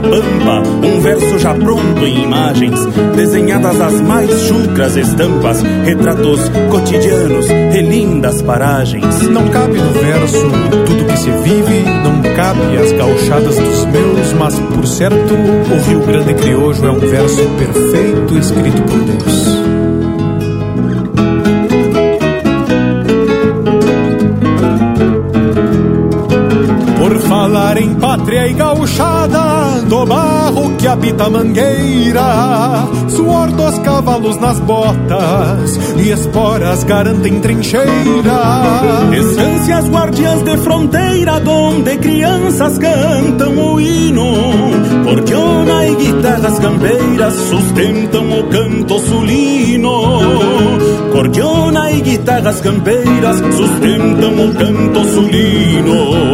[0.00, 2.78] Pampa, um verso já pronto em imagens,
[3.16, 9.22] desenhadas as mais chucras estampas, retratos cotidianos, relindas paragens.
[9.28, 10.50] Não cabe no verso
[10.86, 16.00] tudo que se vive, não cabe as gauchadas dos meus, mas por certo, o Rio
[16.00, 19.57] Grande Criojo é um verso perfeito escrito por Deus.
[29.98, 37.88] Do barro que habita a mangueira, suor dos cavalos nas botas e esporas garantem trincheira.
[39.12, 44.34] Estâncias guardiãs de fronteira, donde crianças cantam o hino,
[45.04, 50.18] cordiona e guitarras campeiras sustentam o canto sulino.
[51.12, 56.27] Cordiona e guitarras campeiras sustentam o canto sulino.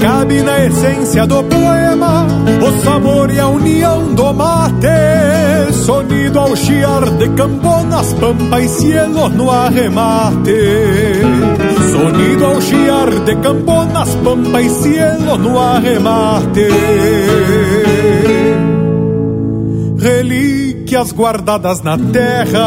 [0.00, 2.26] Cabe na essência do poema
[2.60, 9.28] o sabor e a união do mate, sonido ao chiar de camponas, pampa e cielo
[9.28, 10.52] no arremate.
[11.92, 16.68] Sonido ao chiar de camponas, pampa e cielo no arremate.
[19.98, 22.62] Relíquias guardadas na terra,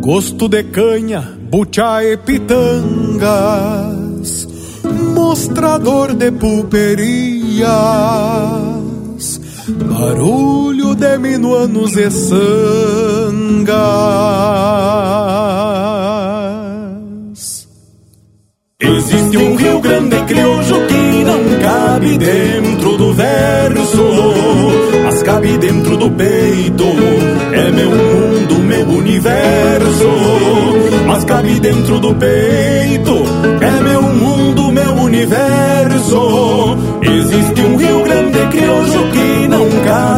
[0.00, 3.79] gosto de canha, bucha e pitangas,
[5.20, 7.60] mostrador de pulperias,
[9.68, 12.48] barulho de minuanos e sangas.
[18.80, 24.04] Existe um Rio Grande crioulo que não cabe dentro do verso,
[25.04, 26.84] mas cabe dentro do peito.
[27.52, 30.10] É meu mundo, meu universo,
[31.06, 32.59] mas cabe dentro do peito.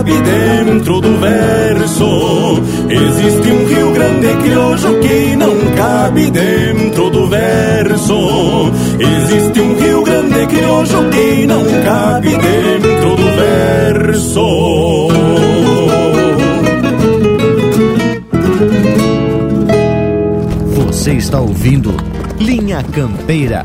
[0.02, 2.60] Cabe dentro do verso.
[2.90, 8.72] Existe um Rio Grande crioulo que não cabe dentro do verso.
[8.98, 15.08] Existe um Rio Grande crioulo que não cabe dentro do verso.
[20.74, 21.94] Você está ouvindo
[22.40, 23.64] Linha Campeira.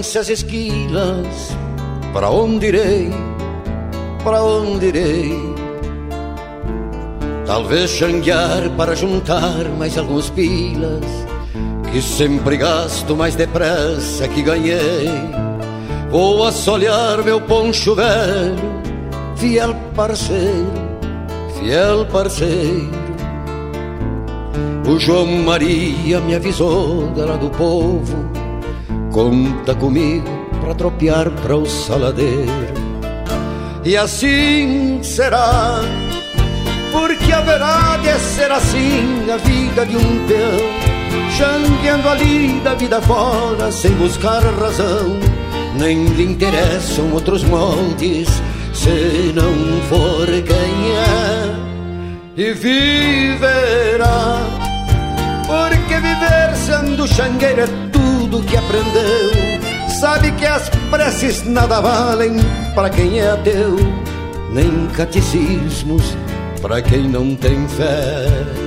[0.00, 1.56] Acabarem-se as esquilas,
[2.12, 3.10] para onde irei?
[4.24, 5.54] Para onde irei?
[7.46, 11.04] Talvez xanguear para juntar mais alguns pilas,
[11.92, 15.10] que sempre gasto mais depressa que ganhei.
[16.10, 18.82] Vou assolear meu poncho velho,
[19.36, 20.72] fiel parceiro,
[21.58, 23.00] fiel parceiro.
[24.88, 28.39] O João Maria me avisou dela do povo,
[29.10, 30.28] conta comigo
[30.60, 32.80] pra tropear para o saladeiro.
[33.84, 35.80] E assim será,
[36.92, 43.72] porque haverá de ser assim a vida de um peão, changueando ali da vida fora
[43.72, 45.18] sem buscar razão.
[45.78, 48.28] Nem lhe interessam outros moldes,
[48.74, 49.54] se não
[49.88, 51.54] for quem é,
[52.36, 54.40] e viverá.
[55.46, 57.79] Porque viver sendo xangueiro é
[58.50, 59.30] que aprendeu
[60.00, 62.36] sabe que as preces nada valem
[62.74, 63.76] para quem é ateu,
[64.50, 66.16] nem catecismos
[66.60, 68.59] para quem não tem fé.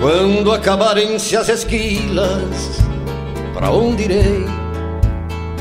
[0.00, 2.80] Quando acabarem-se as esquilas,
[3.52, 4.46] para onde irei?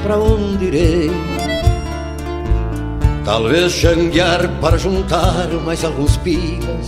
[0.02, 1.12] Para onde irei?
[3.26, 6.88] Talvez xanguear para juntar mais alguns pilas,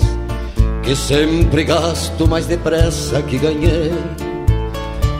[0.81, 3.91] que sempre gasto mais depressa que ganhei.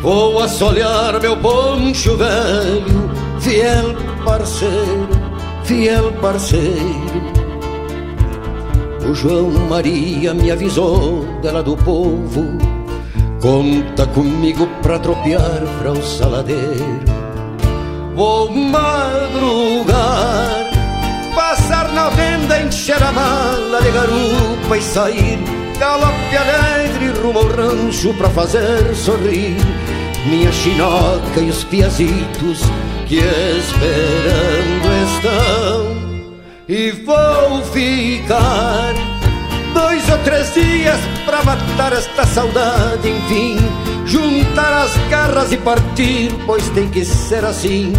[0.02, 3.94] Vou assolear meu poncho velho, fiel
[4.24, 5.10] parceiro,
[5.66, 7.41] fiel parceiro
[9.12, 12.58] o João Maria me avisou dela do povo.
[13.42, 17.02] Conta comigo pra tropear pra o saladeiro.
[18.16, 19.92] Vou madrugar,
[21.36, 25.40] passar na venda, encher a mala de garupa e sair.
[25.78, 29.58] Galope alegre rumo ao rancho pra fazer sorrir
[30.30, 32.62] minha chinoca e os piazitos
[33.08, 35.91] que esperando estão
[36.72, 38.93] e vou ficar
[39.73, 43.57] dois ou três dias para matar esta saudade, enfim,
[44.06, 47.91] juntar as garras e partir, pois tem que ser assim.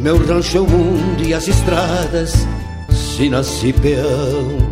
[0.00, 2.48] Meu rancho é o mundo e as estradas,
[2.90, 4.69] se nasci peão.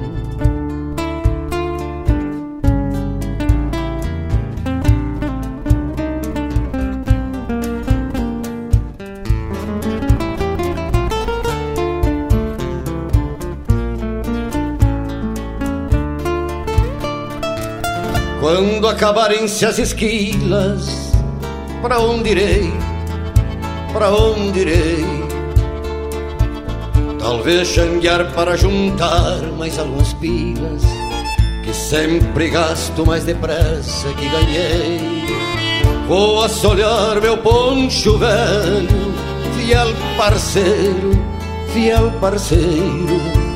[18.51, 21.13] Quando acabarem-se as esquilas,
[21.83, 22.73] para onde irei?
[23.93, 25.05] Para onde irei?
[27.19, 30.83] Talvez xanguear para juntar mais alguns pilas,
[31.63, 35.27] que sempre gasto mais depressa que ganhei.
[36.09, 39.13] Vou assolear meu poncho velho,
[39.59, 41.11] fiel parceiro,
[41.75, 43.48] fiel parceiro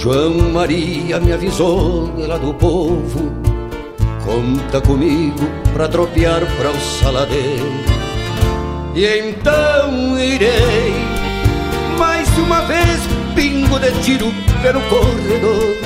[0.00, 3.30] João Maria me avisou lá do povo.
[4.24, 7.70] Conta comigo pra tropear pra o saladeiro.
[8.94, 10.94] E então irei
[11.98, 12.98] Mais uma vez
[13.34, 14.32] pingo de tiro
[14.62, 15.76] pelo corredor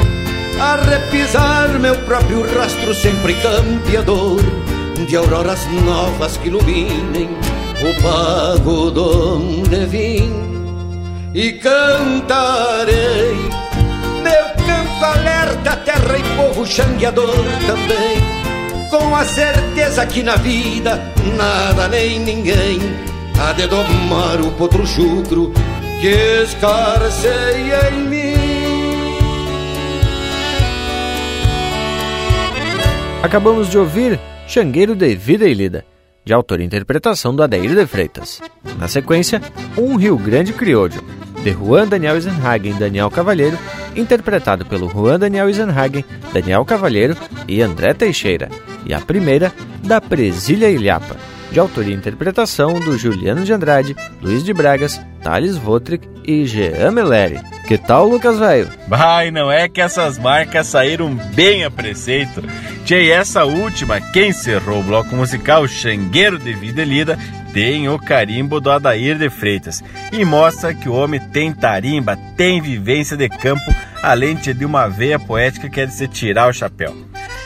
[0.58, 4.40] A repisar meu próprio rastro sempre campeador
[5.06, 7.28] De auroras novas que iluminem
[7.82, 10.32] o pago donde vim.
[11.34, 13.36] E cantarei
[15.04, 18.34] alerta, terra e povo xangueador também.
[18.90, 21.00] Com a certeza que na vida
[21.36, 22.78] nada nem ninguém
[23.38, 25.52] há de domar o potro chucro
[26.00, 28.34] que escarceia em mim.
[33.22, 35.84] Acabamos de ouvir Xangueiro de Vida e Lida,
[36.24, 38.42] de autor e interpretação do Adair de Freitas.
[38.78, 39.40] Na sequência,
[39.78, 41.02] Um Rio Grande Crioulo,
[41.42, 43.58] de Juan Daniel Eisenhagen e Daniel Cavalheiro,
[43.96, 47.16] interpretado pelo Juan Daniel Eisenhagen, Daniel Cavalheiro
[47.46, 48.48] e André Teixeira,
[48.84, 49.52] e a primeira,
[49.82, 51.16] da Presília Ilhapa,
[51.50, 56.90] de autoria e interpretação do Juliano de Andrade, Luiz de Bragas, Thales Votrick e Jean
[56.90, 57.40] Meleri.
[57.66, 58.68] Que tal, Lucas Velho?
[58.88, 62.42] Vai, não é que essas marcas saíram bem a preceito.
[62.84, 67.18] Tchê, e essa última, quem encerrou o bloco musical Xangueiro de Vida Lida,
[67.54, 72.60] tem o carimbo do Adair de Freitas e mostra que o homem tem tarimba, tem
[72.60, 73.62] vivência de campo,
[74.02, 76.92] além de uma veia poética que é de se tirar o chapéu.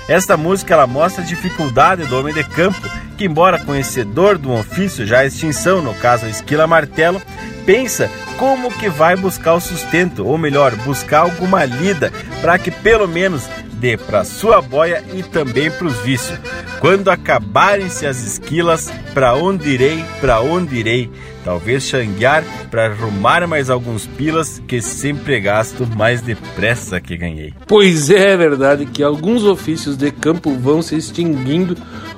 [0.09, 2.81] Esta música ela mostra a dificuldade do homem de campo,
[3.19, 7.21] que embora conhecedor do ofício já extinção, no caso a esquila martelo,
[7.67, 12.11] pensa como que vai buscar o sustento, ou melhor, buscar alguma lida
[12.41, 13.47] para que pelo menos
[13.81, 16.39] dê para sua boia e também para os vícios.
[16.81, 21.11] Quando acabarem-se as esquilas, para onde irei, para onde irei?
[21.45, 27.55] Talvez xanguear para arrumar mais alguns pilas que sempre gasto mais depressa que ganhei.
[27.67, 31.77] Pois é, é verdade que alguns ofícios de campo vão se extinguindo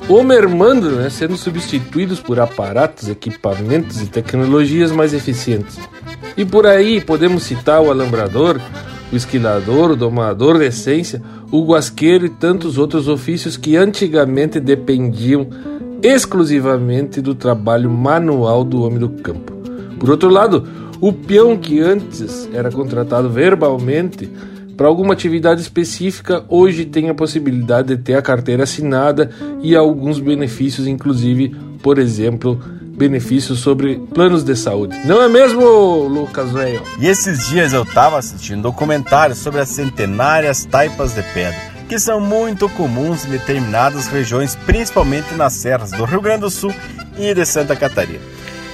[0.09, 5.79] ou mermando, né, sendo substituídos por aparatos, equipamentos e tecnologias mais eficientes.
[6.37, 8.61] E por aí podemos citar o alambrador,
[9.13, 15.49] o esquilador, o domador de essência, o guasqueiro e tantos outros ofícios que antigamente dependiam
[16.03, 19.53] exclusivamente do trabalho manual do homem do campo.
[19.99, 20.67] Por outro lado,
[21.01, 24.29] o peão que antes era contratado verbalmente
[24.81, 29.31] para alguma atividade específica, hoje tem a possibilidade de ter a carteira assinada
[29.63, 32.59] e alguns benefícios, inclusive, por exemplo,
[33.01, 34.95] benefícios sobre planos de saúde.
[35.07, 35.63] Não é mesmo,
[36.07, 36.83] Lucas Velho?
[36.99, 41.59] E esses dias eu estava assistindo um documentário sobre as centenárias taipas de pedra,
[41.89, 46.75] que são muito comuns em determinadas regiões, principalmente nas serras do Rio Grande do Sul
[47.19, 48.21] e de Santa Catarina.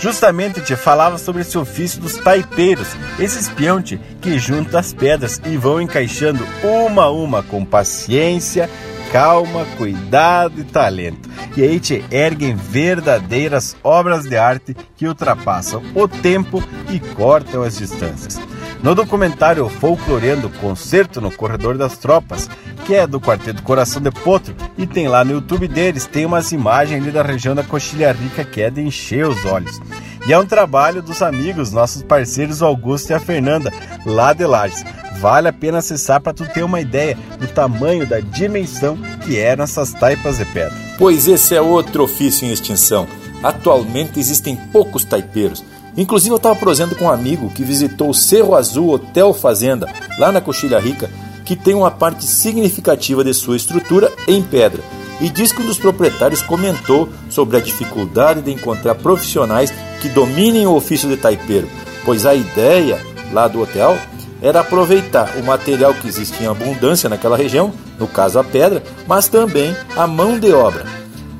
[0.00, 2.88] Justamente te falava sobre esse ofício dos taipeiros,
[3.20, 8.68] esses peões que juntam as pedras e vão encaixando uma a uma com paciência,
[9.12, 11.28] calma, cuidado e talento.
[11.56, 17.76] E aí te erguem verdadeiras obras de arte que ultrapassam o tempo e cortam as
[17.76, 18.38] distâncias.
[18.82, 22.48] No documentário Folcloreando Concerto no Corredor das Tropas,
[22.84, 26.52] que é do Quarteto Coração de Potro, e tem lá no YouTube deles, tem umas
[26.52, 29.80] imagens ali da região da Coxilha Rica que é de encher os olhos.
[30.26, 33.72] E é um trabalho dos amigos, nossos parceiros Augusto e a Fernanda,
[34.04, 34.84] lá de Lages.
[35.18, 39.64] Vale a pena acessar para tu ter uma ideia do tamanho, da dimensão que eram
[39.64, 40.74] essas taipas de pedra.
[40.98, 43.06] Pois esse é outro ofício em extinção.
[43.42, 45.64] Atualmente existem poucos taipeiros.
[45.96, 49.88] Inclusive eu estava prosendo com um amigo que visitou o Cerro Azul Hotel Fazenda,
[50.18, 51.10] lá na Coxilha Rica,
[51.44, 54.82] que tem uma parte significativa de sua estrutura em pedra.
[55.20, 59.72] E diz que um dos proprietários comentou sobre a dificuldade de encontrar profissionais
[60.02, 61.68] que dominem o ofício de taipeiro,
[62.04, 63.00] pois a ideia
[63.32, 63.96] lá do hotel
[64.40, 69.28] era aproveitar o material que existia em abundância naquela região, no caso a pedra, mas
[69.28, 70.84] também a mão de obra.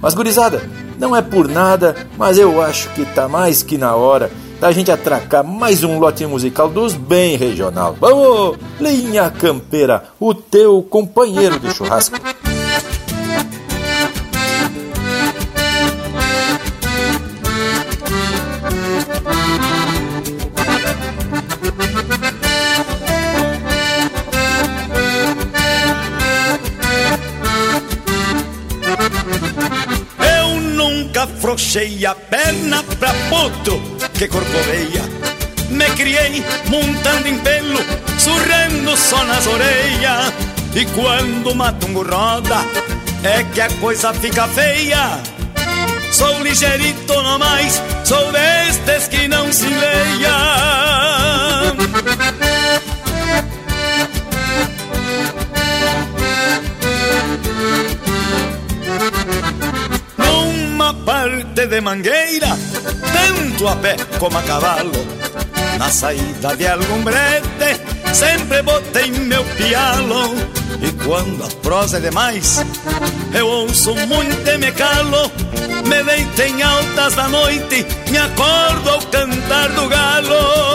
[0.00, 0.62] Mas gurizada,
[0.98, 4.90] não é por nada, mas eu acho que tá mais que na hora da gente
[4.90, 7.94] atracar mais um lote musical dos bem regional.
[8.00, 12.16] Vamos, linha campeira, o teu companheiro de churrasco.
[31.56, 33.80] Afrouxei a perna pra potro
[34.12, 35.02] que corcoveia.
[35.70, 37.78] Me criei montando em pelo,
[38.18, 40.34] surrando só nas orelhas.
[40.74, 42.58] E quando o matungo roda,
[43.24, 45.18] é que a coisa fica feia.
[46.12, 50.36] Sou ligeirito no mais, sou destes que não se leia.
[61.06, 62.48] Parte de mangueira,
[63.14, 64.90] tanto a pé como a cavalo.
[65.78, 67.80] Na saída de algum brete,
[68.12, 70.34] sempre botei meu pialo.
[70.82, 72.64] E quando a prosa é demais,
[73.32, 75.30] eu ouço muito e me calo.
[75.86, 80.66] Me deito em altas da noite, me acordo ao cantar do galo.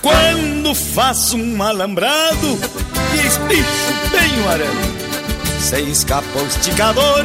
[0.00, 2.58] Quando faço um alambrado
[3.14, 7.24] e espicho bem o arame, se escapa o esticador,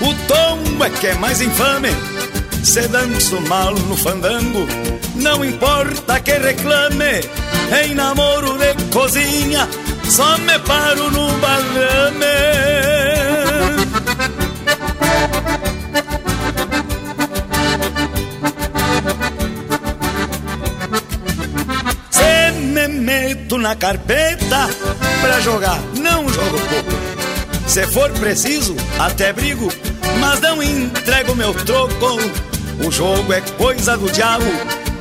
[0.00, 1.90] o tom é que é mais infame.
[2.62, 4.66] Se danço mal no fandango,
[5.16, 7.20] não importa que reclame.
[7.84, 9.68] Em namoro de cozinha,
[10.08, 12.93] só me paro no balame.
[23.04, 24.70] Meto na carpeta
[25.20, 27.68] pra jogar, não jogo pouco.
[27.68, 29.70] Se for preciso, até brigo,
[30.18, 32.18] mas não entrego meu troco.
[32.84, 34.46] O jogo é coisa do diabo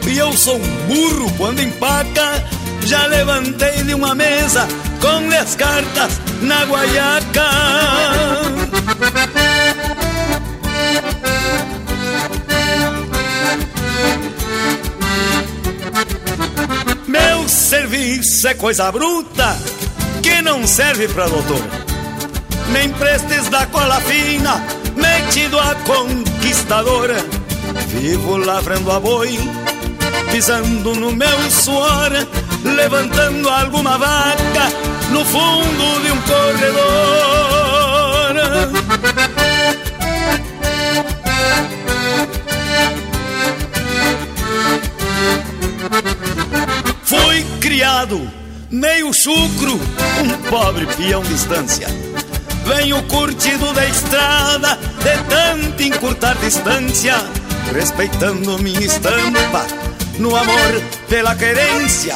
[0.05, 2.43] e eu sou um burro quando empaca.
[2.85, 4.67] Já levantei de uma mesa
[4.99, 7.49] com as cartas na guaiaca.
[17.45, 19.57] Isso é coisa bruta
[20.21, 21.61] que não serve pra doutor.
[22.71, 24.61] Nem prestes da cola fina,
[24.95, 27.15] metido a conquistadora.
[27.87, 29.39] Vivo lavrando a boi,
[30.31, 32.11] pisando no meu suor,
[32.63, 34.69] levantando alguma vaca
[35.11, 37.13] no fundo de um corredor.
[48.73, 51.87] Meio chucro, um pobre peão de estância.
[52.65, 57.13] Venho curtido da estrada, de tanto encurtar distância,
[57.73, 59.67] respeitando minha estampa,
[60.17, 62.15] no amor pela querência.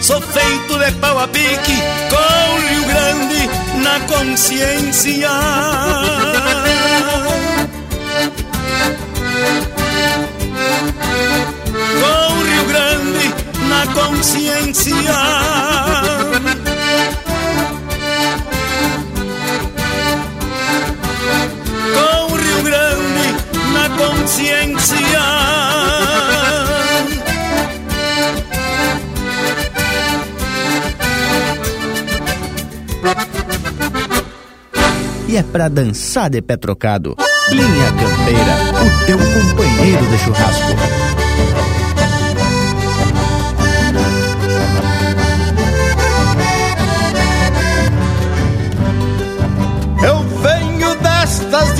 [0.00, 1.76] Sou feito de pau a pique,
[2.10, 3.50] com Rio Grande
[3.82, 5.30] na consciência.
[13.72, 14.92] Na consciência.
[21.94, 23.26] Com Rio Grande
[23.72, 24.96] na consciência.
[35.28, 37.16] E é pra dançar de pé trocado.
[37.48, 38.54] Linha Campeira,
[38.84, 41.21] o teu companheiro de churrasco.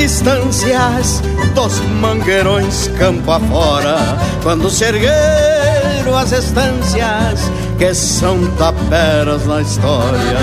[0.02, 1.22] Distâncias
[1.54, 3.96] dos mangueirões campo afora,
[4.42, 7.48] quando se ergueram as estâncias
[7.78, 10.40] que são taperas na história.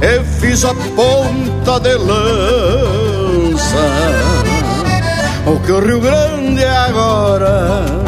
[0.00, 3.76] Eu fiz a ponta de lança,
[5.46, 8.05] o que o Rio Grande é agora.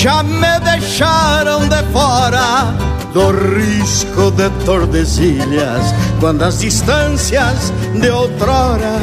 [0.00, 2.74] Já me deixaram de fora
[3.12, 7.70] do risco de Tordesilhas, quando as distâncias
[8.00, 8.98] de outrora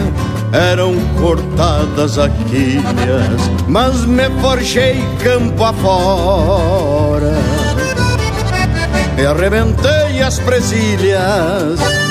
[0.51, 7.33] eram cortadas a quilhas, mas me forjei campo afora
[9.19, 12.06] e arrebentei as presilhas.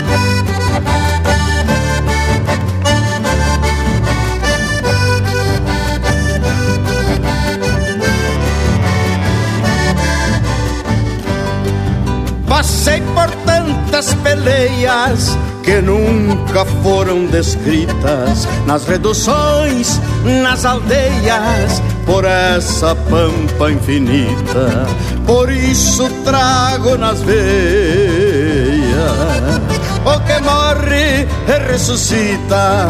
[12.87, 23.73] Passei por tantas peleias que nunca foram descritas nas reduções, nas aldeias, por essa pampa
[23.73, 24.87] infinita.
[25.27, 27.41] Por isso trago nas veias
[30.05, 32.87] o que morre e ressuscita.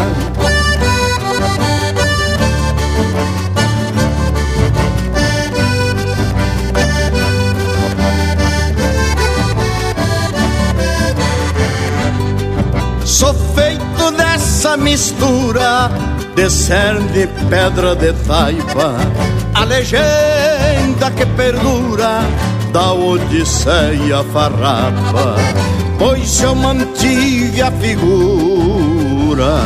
[13.17, 15.91] Sou feito dessa mistura
[16.35, 18.95] de cerne e pedra de taipa,
[19.55, 22.21] a legenda que perdura
[22.75, 25.37] da Odisseia farrapa,
[25.99, 29.63] pois eu mantive a figura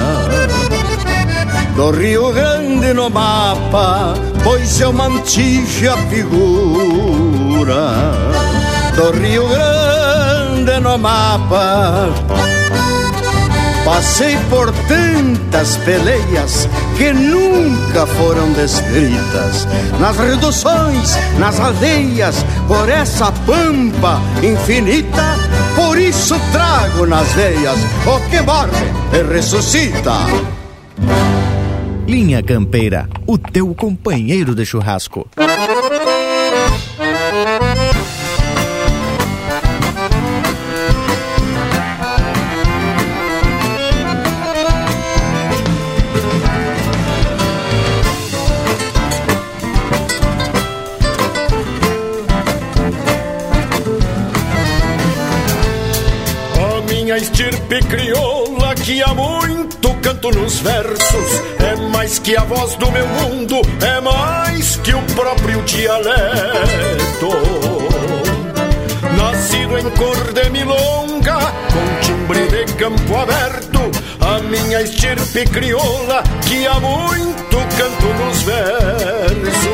[1.74, 4.14] do Rio Grande no mapa,
[4.44, 7.90] pois eu mantive a figura
[8.94, 12.59] do Rio Grande no mapa.
[13.84, 19.66] Passei por tantas peleias que nunca foram descritas
[19.98, 25.36] nas reduções, nas aldeias, por essa pampa infinita.
[25.74, 30.12] Por isso trago nas veias o que morre e ressuscita.
[32.06, 35.28] Linha Campeira, o teu companheiro de churrasco.
[60.20, 65.02] Canto nos versos É mais que a voz do meu mundo, é mais que o
[65.14, 67.30] próprio dialeto.
[69.16, 71.38] Nascido em cor de milonga,
[71.72, 73.80] com timbre de campo aberto
[74.20, 79.70] A minha estirpe crioula que há muito canto nos versos.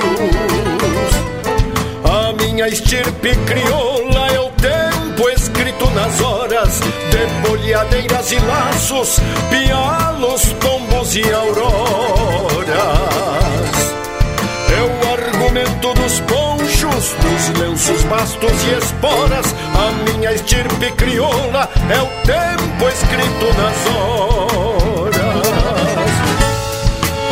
[2.04, 4.75] A minha estirpe crioula é o tempo escrito
[5.96, 9.18] nas horas de boiadeiras e laços,
[9.48, 12.76] pialos, tombos e auroras.
[14.68, 19.54] É o argumento dos ponchos, dos lenços, bastos e esporas.
[19.74, 25.16] A minha estirpe crioula é o tempo escrito nas horas.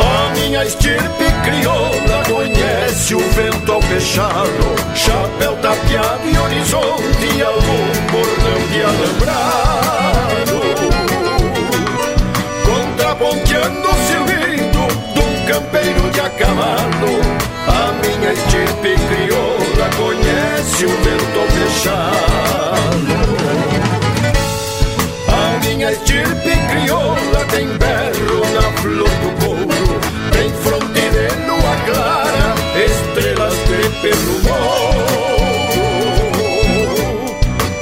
[0.01, 2.23] A minha estirpe crioula
[2.95, 10.61] conhece o vento ao fechado, chapéu tapeado e horizonte, algum bordão de alambrado.
[12.65, 17.19] Contraponteando o silbido de um campeiro de a cavalo,
[17.67, 23.15] a minha estirpe crioula conhece o vento ao fechado.
[25.27, 29.99] A minha estirpe crioula tem berro na flor do couro,
[30.31, 32.24] tem fronte de lua clara,
[32.77, 35.05] estrelas de pelo morro.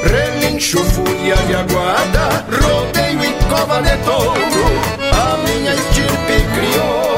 [0.04, 4.66] Relincho, fúria de aguada, rodeio e cova de touro,
[5.12, 7.14] a minha estirpe crioula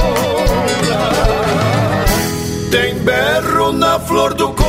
[2.72, 4.65] tem berro na flor do couro.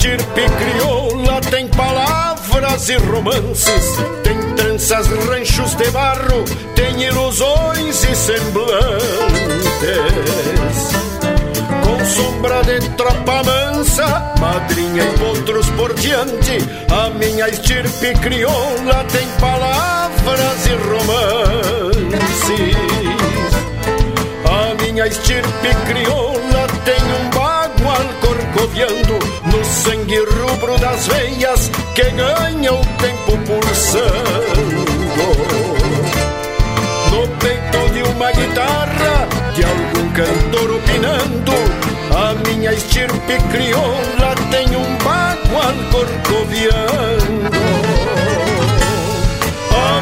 [0.00, 6.42] Estirpe crioula tem palavras e romances, tem tranças, ranchos de barro,
[6.74, 8.80] tem ilusões e semblantes.
[11.84, 16.56] Com sombra de tropa mansa, madrinha e potros por diante,
[16.90, 22.30] a minha estirpe crioula tem palavras e romances.
[24.46, 29.29] A minha estirpe crioula tem um bagual corcoviando
[29.80, 34.60] sangue rubro das veias que ganha o tempo pulsando.
[37.10, 41.54] No peito de uma guitarra, de algum cantor opinando,
[42.14, 47.89] a minha estirpe crioula tem um bagual corcoviando.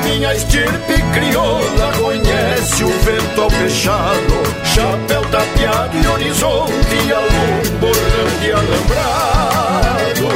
[0.09, 8.51] Minha estirpe crioula conhece o vento ao fechado, chapéu tapeado e horizonte, algum bordão de
[8.53, 10.29] alambrado.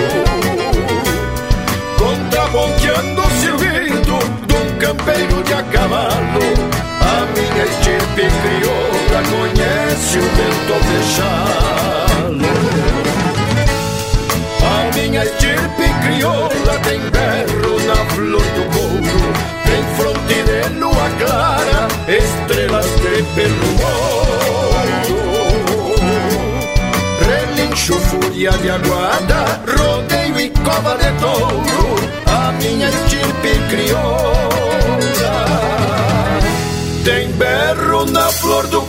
[1.99, 6.53] Contraponteando o silbido de um campeiro de a cavalo,
[7.01, 12.13] a minha estirpe crioula conhece o vento ao fechado.
[14.63, 18.72] A minha estirpe crioula tem berro na flor do
[21.19, 25.23] clara, estrelas de pelo morro.
[27.27, 31.97] Relincho, fúria de aguada, rodeio e cova de touro,
[32.27, 34.43] a minha estirpe crioula
[37.05, 38.81] tem berro na flor do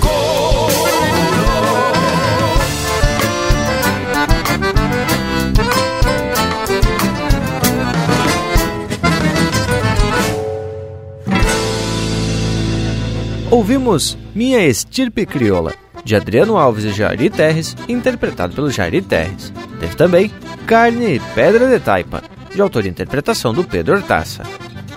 [13.53, 19.53] Ouvimos Minha Estirpe Crioula, de Adriano Alves e Jairi Terres, interpretado pelo Jairi Terres.
[19.79, 20.31] Teve também
[20.65, 24.41] Carne e Pedra de Taipa, de autoria e interpretação do Pedro Hortaça.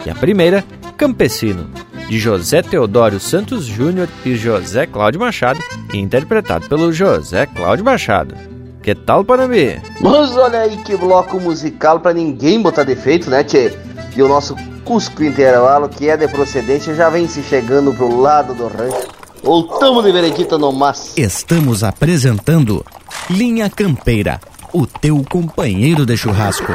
[0.07, 0.65] E a primeira,
[0.97, 1.69] Campesino,
[2.09, 5.61] de José Teodoro Santos Júnior e José Cláudio Machado,
[5.93, 8.35] interpretado pelo José Cláudio Machado.
[8.83, 9.83] Que tal, Panambi?
[10.01, 13.77] Mas olha aí que bloco musical pra ninguém botar defeito, né, Tchê?
[14.17, 14.57] E o nosso
[14.87, 19.09] Cusco Intervalo, que é de procedência, já vem se chegando pro lado do rancho.
[19.43, 21.13] Voltamos de veredita no mas.
[21.17, 22.87] Estamos apresentando
[23.29, 24.41] Linha Campeira,
[24.73, 26.73] o teu companheiro de churrasco.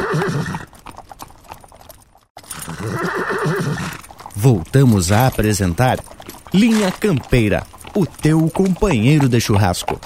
[4.36, 5.98] Voltamos a apresentar
[6.54, 7.64] Linha Campeira,
[7.96, 9.98] o teu companheiro de churrasco.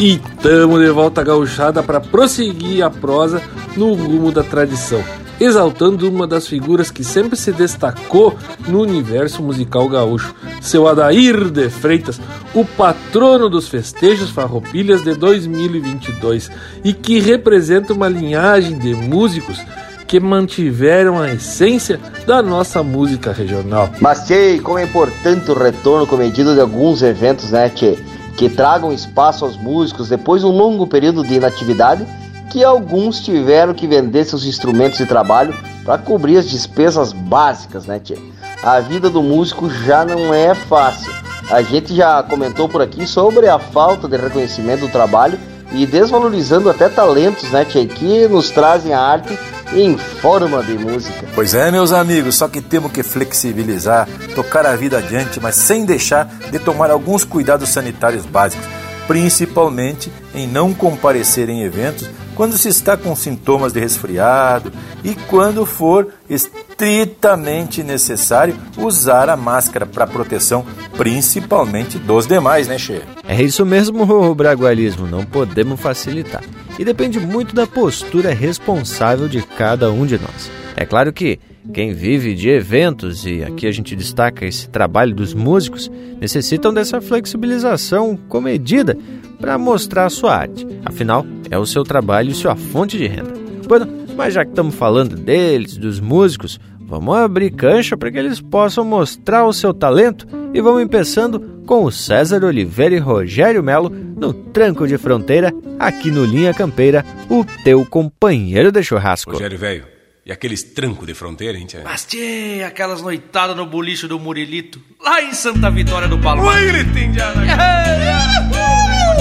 [0.00, 3.40] E tamo de volta gauchada para prosseguir a prosa
[3.76, 5.04] no rumo da tradição,
[5.40, 8.36] exaltando uma das figuras que sempre se destacou
[8.68, 12.20] no universo musical gaúcho, seu Adair de Freitas,
[12.54, 16.50] o patrono dos festejos farroupilhas de 2022
[16.84, 19.58] e que representa uma linhagem de músicos
[20.06, 23.88] que mantiveram a essência da nossa música regional.
[24.00, 27.96] Mas, Tchê, como é importante o retorno comedido de alguns eventos, né, Tchê?
[28.36, 32.04] Que tragam espaço aos músicos depois de um longo período de inatividade,
[32.50, 35.54] que alguns tiveram que vender seus instrumentos de trabalho
[35.84, 38.18] para cobrir as despesas básicas, né, Tchê?
[38.62, 41.10] A vida do músico já não é fácil.
[41.50, 45.38] A gente já comentou por aqui sobre a falta de reconhecimento do trabalho
[45.72, 49.36] e desvalorizando até talentos, né, tchê, que nos trazem a arte
[49.72, 51.26] em forma de música.
[51.34, 55.84] Pois é, meus amigos, só que temos que flexibilizar, tocar a vida adiante, mas sem
[55.84, 58.66] deixar de tomar alguns cuidados sanitários básicos,
[59.06, 62.10] principalmente em não comparecer em eventos
[62.40, 64.72] quando se está com sintomas de resfriado
[65.04, 70.64] e quando for estritamente necessário usar a máscara para proteção,
[70.96, 73.02] principalmente dos demais, né, Che?
[73.28, 76.42] É isso mesmo, o bragualismo, não podemos facilitar.
[76.78, 80.50] E depende muito da postura responsável de cada um de nós.
[80.74, 81.38] É claro que
[81.74, 87.02] quem vive de eventos, e aqui a gente destaca esse trabalho dos músicos, necessitam dessa
[87.02, 88.96] flexibilização comedida
[89.40, 90.66] para mostrar a sua arte.
[90.84, 93.32] Afinal, é o seu trabalho e sua fonte de renda.
[93.66, 93.86] Bueno,
[94.16, 98.84] mas já que estamos falando deles, dos músicos, vamos abrir cancha para que eles possam
[98.84, 104.34] mostrar o seu talento e vamos começando com o César Oliveira e Rogério Melo no
[104.34, 109.32] Tranco de Fronteira, aqui no Linha Campeira, o teu companheiro de churrasco.
[109.32, 109.84] Rogério, velho.
[110.26, 111.80] E aqueles trancos de fronteira, hein, tia?
[111.82, 116.56] Mas, tchê, aquelas noitadas no bolicho do Murilito, lá em Santa Vitória do Palmar.
[116.56, 117.14] Oi, gritinho,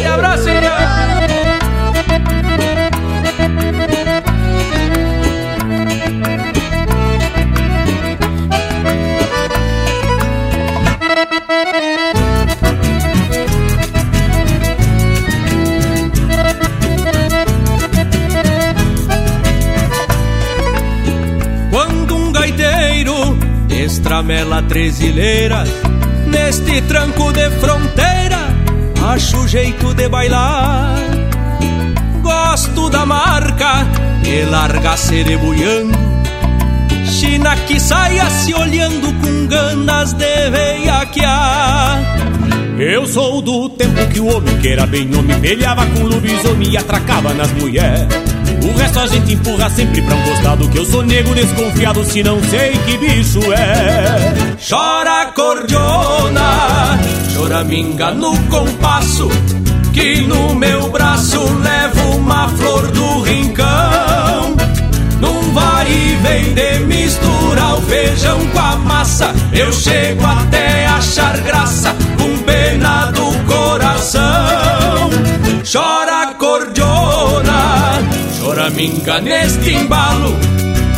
[0.01, 0.45] Um abraço,
[21.71, 23.37] Quando um gaiteiro
[23.69, 25.69] estramela tresilheiras
[26.27, 28.08] Neste tranco de fronteira
[29.09, 30.95] Acho jeito de bailar.
[32.21, 33.87] Gosto da marca
[34.23, 35.97] E larga cerebuiando
[37.05, 42.03] China que saia se olhando Com ganas de veiaquear.
[42.77, 46.77] Eu sou do tempo que o homem que era bem homem Pelhava com lobisomem e
[46.77, 51.03] atracava nas mulheres o resto a gente empurra sempre pra um costado Que eu sou
[51.03, 54.33] nego desconfiado se não sei que bicho é.
[54.67, 56.99] Chora cordiona,
[57.33, 59.29] choraminga no compasso
[59.93, 64.55] Que no meu braço levo uma flor do rincão.
[65.19, 66.79] Num vai e vem de
[67.75, 75.09] o feijão com a massa Eu chego até achar graça com pena do coração.
[75.71, 76.08] Chora
[78.79, 80.37] choraminga neste embalo.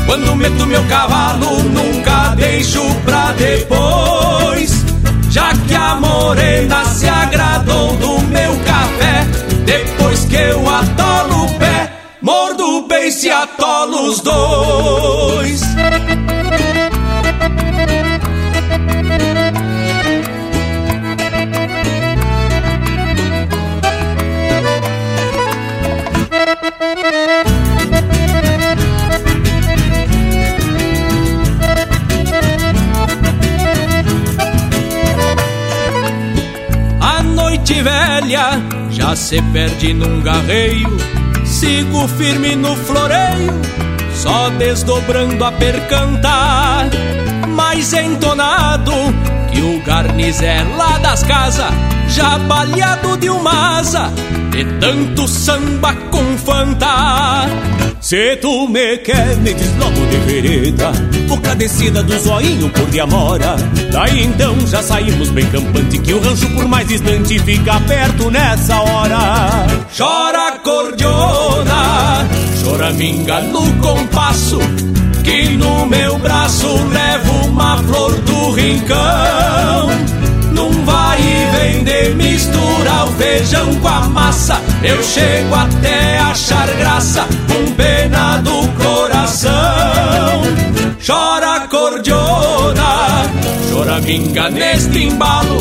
[0.06, 4.86] Quando meto meu cavalo nunca deixo pra depois.
[5.32, 9.26] Já que a morena se agradou do meu café
[9.64, 11.90] Depois que eu atolo o pé
[12.22, 15.62] Mordo o beice e atolo os dois
[37.62, 40.90] noite velha já se perde num garreio.
[41.46, 43.52] Sigo firme no floreio
[44.16, 46.90] Só desdobrando a percantar
[47.50, 48.94] Mais entonado
[49.52, 51.74] que o garnizé lá das casas
[52.08, 54.12] Já baleado de uma asa
[54.52, 57.50] De tanto samba com fantar
[58.12, 60.92] Se tu me quer, me diz logo de vereda
[61.30, 63.56] Boca descida do zoinho por de amora
[63.90, 68.82] Daí então já saímos bem campante Que o rancho por mais distante fica perto nessa
[68.82, 69.66] hora.
[69.98, 72.28] Chora cordiona,
[72.62, 74.60] choraminga no compasso
[75.24, 79.90] Que no meu braço levo uma flor do rincão.
[80.52, 86.68] Num vai e vem de misturar o feijão com a massa Eu chego até achar
[86.76, 87.91] graça com pena
[93.92, 95.58] choraminga neste embalo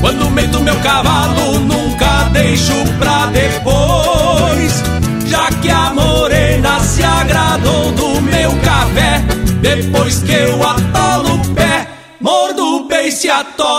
[0.00, 4.82] Quando meto meu cavalo nunca deixo pra depois.
[5.26, 9.24] Já que a morena se agradou do meu café
[9.60, 11.88] Depois que eu atolo o pé
[12.20, 13.77] Mordo o beice e atolo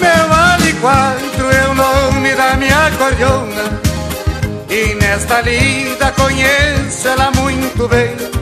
[0.00, 3.80] Meu vale quatro é o nome da minha cordiona
[4.68, 8.33] E nesta lida conheço ela muito bem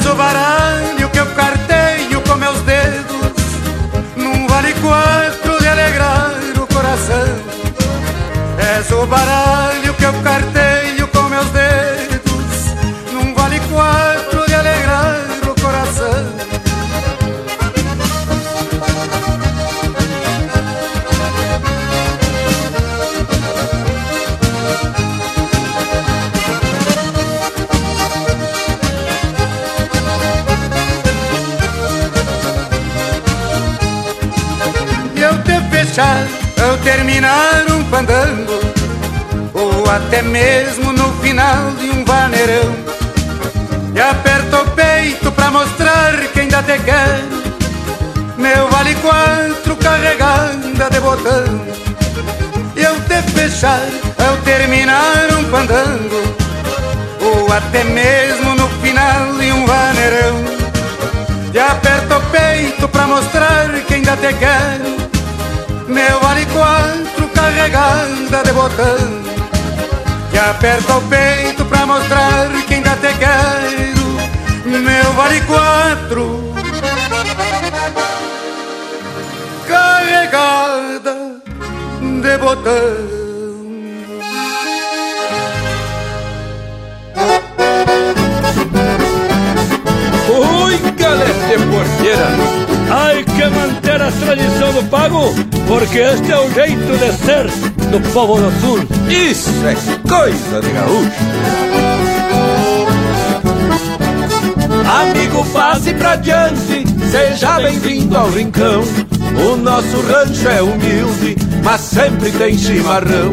[0.00, 3.32] És o baralho que eu carteio com meus dedos.
[4.16, 7.28] Num vale quatro de alegrar o coração.
[8.78, 11.69] És o baralho que eu carteio com meus dedos
[36.82, 38.60] terminar um fandango
[39.54, 42.74] Ou até mesmo no final de um vaneirão.
[43.94, 47.42] E aperta o peito pra mostrar que ainda te quero
[48.36, 51.44] Meu vale quatro carregada de botão.
[52.76, 53.88] E eu te fechar
[54.26, 56.22] ao terminar um fandango
[57.20, 60.60] Ou até mesmo no final de um vaneirão.
[61.52, 64.99] E aperta o peito pra mostrar que ainda te quero
[65.90, 69.30] meu vale quatro carregada de botão.
[70.30, 74.80] Que aperta o peito pra mostrar que ainda te quero.
[74.80, 76.54] Meu vale quatro
[79.66, 81.16] Carregada
[82.00, 83.20] de botão.
[90.28, 95.32] Ui, galera de porteira Ai que manter a tradição do pago
[95.68, 97.46] Porque este é o jeito de ser
[97.90, 99.74] do povo do sul Isso é
[100.08, 101.10] coisa de gaúcho.
[105.00, 108.82] Amigo, passe pra diante Seja bem-vindo ao rincão.
[109.48, 113.32] O nosso rancho é humilde Mas sempre tem chimarrão.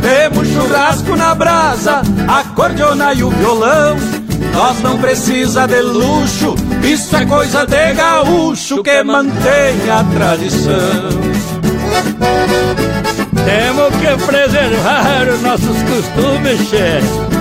[0.00, 3.96] Temos churrasco na brasa A cordiona e o violão.
[4.52, 11.32] Nós não precisa de luxo, isso é coisa de gaúcho que mantém a tradição.
[13.44, 17.32] Temos que preservar os nossos costumes, chefe.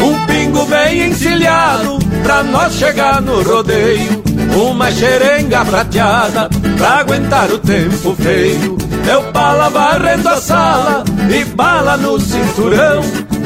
[0.00, 7.58] Um pingo bem encilhado pra nós chegar no rodeio uma xerenga prateada pra aguentar o
[7.58, 8.76] tempo feio.
[9.04, 13.02] Meu pala varrendo a sala e bala no cinturão.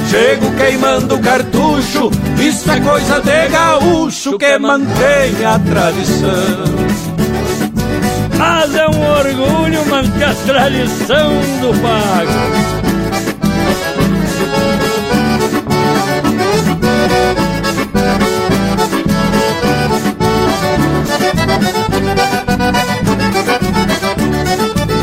[0.09, 6.89] Chego queimando cartucho, isso é coisa de gaúcho que mantém a tradição.
[8.39, 12.78] Mas é um orgulho manter a tradição do pago.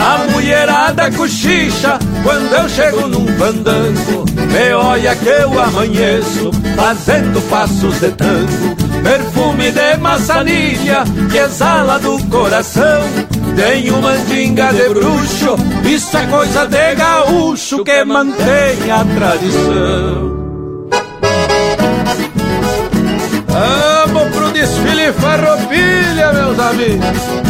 [0.06, 4.24] A mulherada cochicha quando eu chego num fandango
[4.56, 8.76] Me olha que eu amanheço fazendo passos de tango.
[9.02, 13.02] Perfume de maçanilha que exala do coração.
[13.56, 20.36] Tenho mandinga de bruxo, isso é coisa de gaúcho que mantém a tradição.
[23.48, 27.46] Vamos pro desfile farroupilha, meus amigos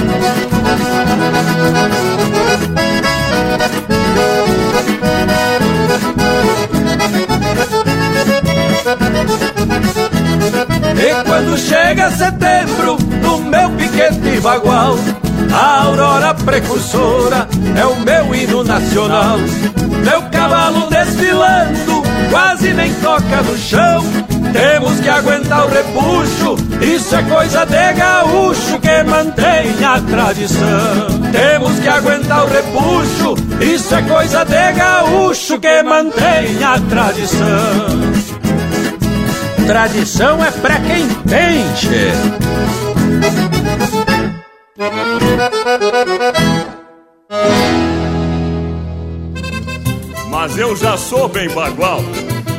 [12.15, 14.95] setembro, no meu piquete bagual,
[15.53, 17.47] a aurora precursora
[17.77, 19.37] é o meu hino nacional.
[20.03, 24.03] Meu cavalo desfilando, quase nem toca no chão.
[24.53, 31.07] Temos que aguentar o repuxo, isso é coisa de gaúcho que mantém a tradição.
[31.31, 38.04] Temos que aguentar o repuxo, isso é coisa de gaúcho que mantém a tradição.
[39.65, 42.11] Tradição é pra quem tem, che.
[50.29, 51.99] Mas eu já sou bem bagual.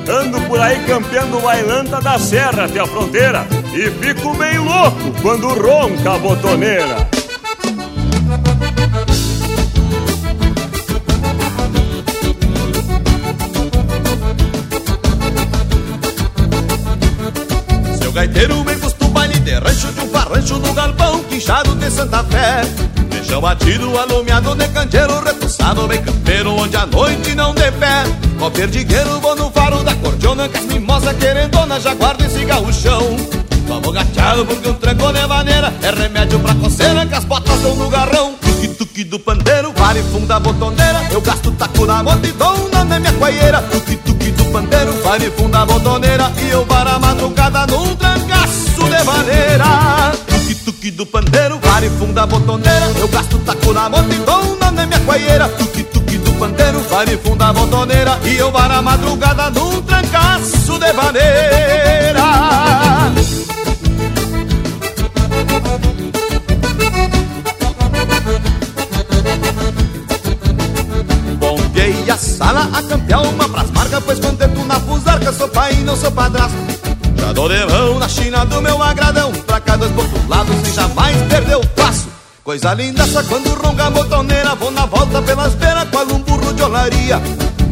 [0.09, 5.49] Ando por aí campeando bailanta da serra até a fronteira e fico bem louco quando
[5.49, 7.16] ronca a botoneira.
[18.17, 22.63] Gaiteiro vem custo baile de rancho de um farrancho no galpão quinchado de Santa Fé.
[23.11, 28.05] Deixão batido, alumiado de candeeiro, repuçado bem campeiro, onde a noite não de pé.
[28.41, 33.46] Ó perdigueiro, vou no faro da cordiona, que as mimosas querendona já guarda esse gaúchão.
[33.67, 37.75] Vamos gateado porque um tranco de maneira é remédio pra coceira, que as botas estão
[37.77, 38.35] no garrão.
[38.41, 42.85] Tuque tuque do pandeiro, vale funda botoneira, eu gasto taco na moto e dou na
[42.85, 43.61] minha coieira.
[43.63, 49.05] Tuque tuque do pandeiro, vale funda botoneira, e eu varo a madrugada num trancaço de
[49.05, 50.13] maneira.
[50.27, 54.71] Tuque tuque do pandeiro, vale funda botoneira, eu gasto taco na moto e dou na
[54.87, 55.49] minha coieira.
[55.49, 60.93] Tuque tuque do pandeiro, vale funda botoneira, e eu varo a madrugada num trancaço de
[60.93, 62.23] maneira.
[72.37, 76.11] Sala a campear uma pras marcas Pois contento na fusarca, sou pai e não sou
[76.11, 76.57] padrasto.
[77.17, 80.75] Já dou de mão na china do meu agradão Pra cada dois pro lado sem
[80.75, 82.09] jamais perder o passo.
[82.45, 86.53] Coisa linda só quando ronca a botoneira Vou na volta pelas beiras qual um burro
[86.53, 87.21] de olaria.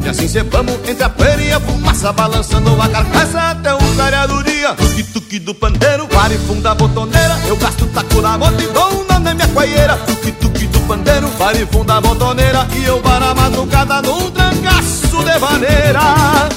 [0.05, 4.29] E assim cepamos entre a poeira e a fumaça Balançando a carcaça até o clarear
[4.29, 4.75] do dia.
[4.75, 9.21] Tuque tuque do pandeiro, pare funda a botoneira Eu gasto taco na e dou na
[9.21, 9.97] minha coieira.
[9.99, 10.54] Tuque tuque do
[10.85, 16.01] pandeiro, pare funda a botoneira E eu varo a madrugada num trancaço de maneira.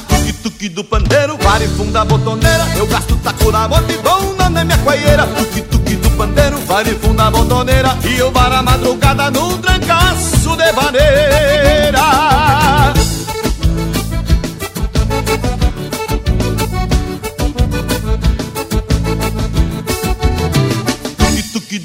[0.08, 4.36] Tuque tuque do pandeiro, pare funda a botoneira Eu gasto taco na moto e dou
[4.36, 8.62] na minha coieira Tuque tuque do pandeiro, pare funda a botoneira E eu varo a
[8.62, 12.02] madrugada num trancaço de maneira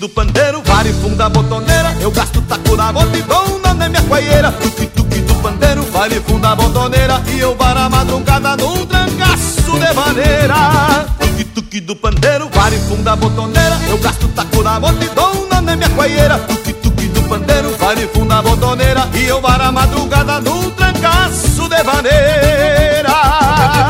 [0.02, 4.50] do pandeiro, vare funda botoneira, eu gasto taco na bota e dou na minha coieira.
[4.50, 9.94] Tuque tuque do pandeiro, vare funda botoneira, e eu varo a madrugada num trancaço de
[9.94, 11.06] maneira.
[11.20, 15.60] Tuque tuque do pandeiro, vare funda botoneira, eu gasto taco na bota e dou na
[15.60, 16.36] minha coieira.
[16.36, 21.82] Tuque tuque do pandeiro, vare funda botoneira, e eu varo a madrugada num trancaço de
[21.84, 23.81] maneira.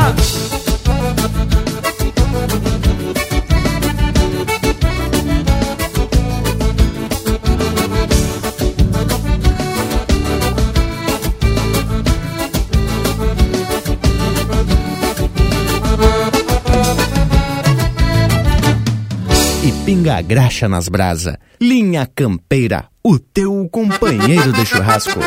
[19.93, 21.37] Pinga graxa nas brasa.
[21.61, 25.19] Linha Campeira, o teu companheiro de churrasco.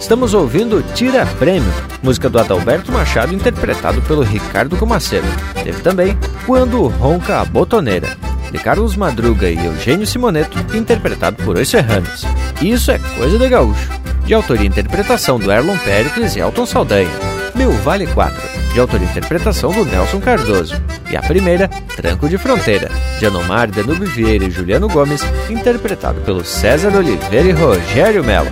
[0.00, 5.26] Estamos ouvindo Tira Prêmio, música do Adalberto Machado interpretado pelo Ricardo Comaceiro.
[5.62, 8.16] Teve também Quando Ronca a Botoneira,
[8.50, 12.24] de Carlos Madruga e Eugênio Simoneto, interpretado por Os Serranos.
[12.60, 13.88] Isso é Coisa de Gaúcho,
[14.24, 17.10] de autoria e interpretação do Erlon Pericles e Elton Saldanha.
[17.54, 20.74] Meu Vale 4, de autoria e interpretação do Nelson Cardoso.
[21.10, 26.44] E a primeira, Tranco de Fronteira, de Anomar Danube Vieira e Juliano Gomes, interpretado pelo
[26.44, 28.50] César Oliveira e Rogério Melo.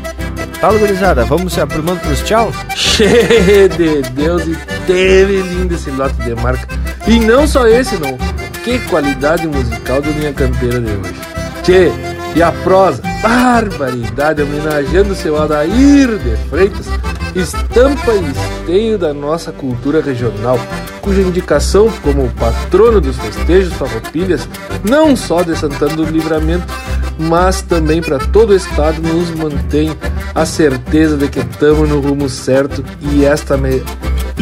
[0.60, 2.52] Fala, gurizada, vamos se aprumando pros tchau?
[2.76, 4.54] Cheio de Deus e
[4.86, 6.68] teve lindo esse lote de marca.
[7.06, 8.18] E não só esse, não.
[8.62, 11.14] Que qualidade musical do Linha Campeira de hoje.
[11.62, 11.92] Tchê,
[12.34, 16.86] e a prosa, barbaridade, homenageando seu Adair de Freitas,
[17.34, 20.58] estampa e esteio da nossa cultura regional,
[21.00, 24.48] cuja indicação como patrono dos festejos farroupilhas,
[24.88, 26.66] não só de Santana do Livramento,
[27.18, 29.90] mas também para todo o estado, nos mantém
[30.34, 33.82] a certeza de que estamos no rumo certo e esta, me...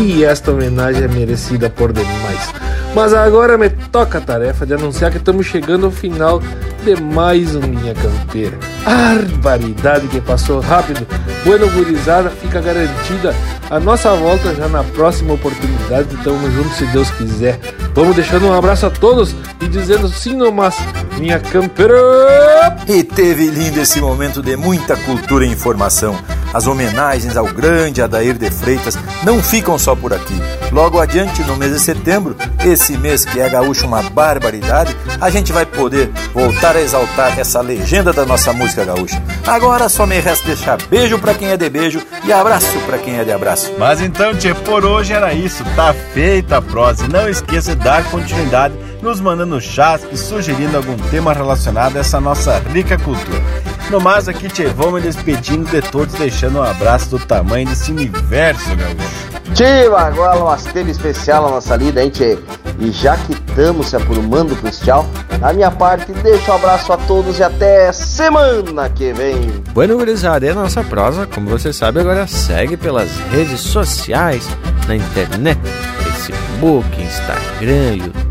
[0.00, 2.52] e esta homenagem é merecida por demais.
[2.94, 6.40] Mas agora me toca a tarefa de anunciar que estamos chegando ao final
[6.84, 8.56] de mais um Linha Campeira.
[8.84, 11.06] Barbaridade que passou rápido.
[11.44, 13.34] Bueno, gurizada, fica garantida
[13.70, 16.14] a nossa volta já na próxima oportunidade.
[16.14, 17.58] Estamos juntos se Deus quiser.
[17.94, 20.76] Vamos deixando um abraço a todos e dizendo sim no mas,
[21.18, 21.96] minha campeira!
[22.86, 26.16] E teve lindo esse momento de muita cultura e informação.
[26.52, 30.34] As homenagens ao grande Adair de Freitas não ficam só por aqui.
[30.72, 35.52] Logo adiante, no mês de setembro, esse mês que é gaúcho uma barbaridade, a gente
[35.52, 39.22] vai poder voltar a exaltar essa legenda da nossa música gaúcha.
[39.46, 43.18] Agora só me resta deixar beijo para quem é de beijo e abraço para quem
[43.18, 43.72] é de abraço.
[43.78, 45.64] Mas então, tchê, por hoje era isso.
[45.76, 47.08] Tá feita a prosa.
[47.08, 52.20] Não esqueça de dar continuidade nos mandando chás e sugerindo algum tema relacionado a essa
[52.20, 53.42] nossa rica cultura.
[53.90, 57.90] No mais, aqui te vou me despedindo de todos, deixando um abraço do tamanho desse
[57.90, 59.28] universo, gaúcho.
[59.54, 62.38] Tio, agora uma teve especial a nossa lida, hein, tchê?
[62.78, 65.08] E já que estamos se aprumando pro tchau,
[65.40, 69.50] da minha parte, deixo um abraço a todos e até semana que vem.
[69.72, 74.46] Bueno, gurizada, e a nossa prosa, como você sabe, agora segue pelas redes sociais,
[74.86, 75.58] na internet,
[76.02, 78.27] Facebook, Instagram, YouTube,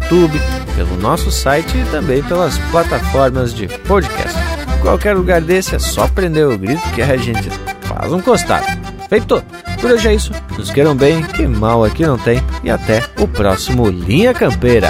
[0.75, 4.37] pelo nosso site e também pelas plataformas de podcast.
[4.81, 7.49] Qualquer lugar desse é só prender o grito que a gente
[7.81, 8.65] faz um costado.
[9.09, 9.43] Feito!
[9.81, 10.31] Por hoje é isso.
[10.57, 12.41] Nos queiram bem, que mal aqui não tem.
[12.63, 14.89] E até o próximo Linha Campeira.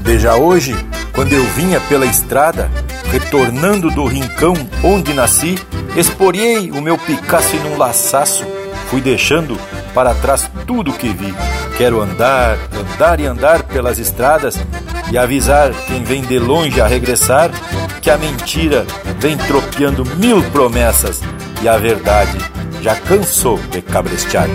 [0.00, 0.74] Veja hoje,
[1.12, 2.70] quando eu vinha pela estrada,
[3.10, 5.56] retornando do rincão onde nasci,
[5.96, 8.46] esporei o meu Picasso num laçaço,
[8.88, 9.58] fui deixando
[9.94, 11.34] para trás tudo que vi.
[11.76, 14.56] Quero andar, andar e andar pelas estradas
[15.10, 17.50] e avisar quem vem de longe a regressar
[18.00, 18.86] que a mentira
[19.18, 21.20] vem tropeando mil promessas
[21.62, 22.38] e a verdade
[22.82, 24.48] já cansou de cabrestear.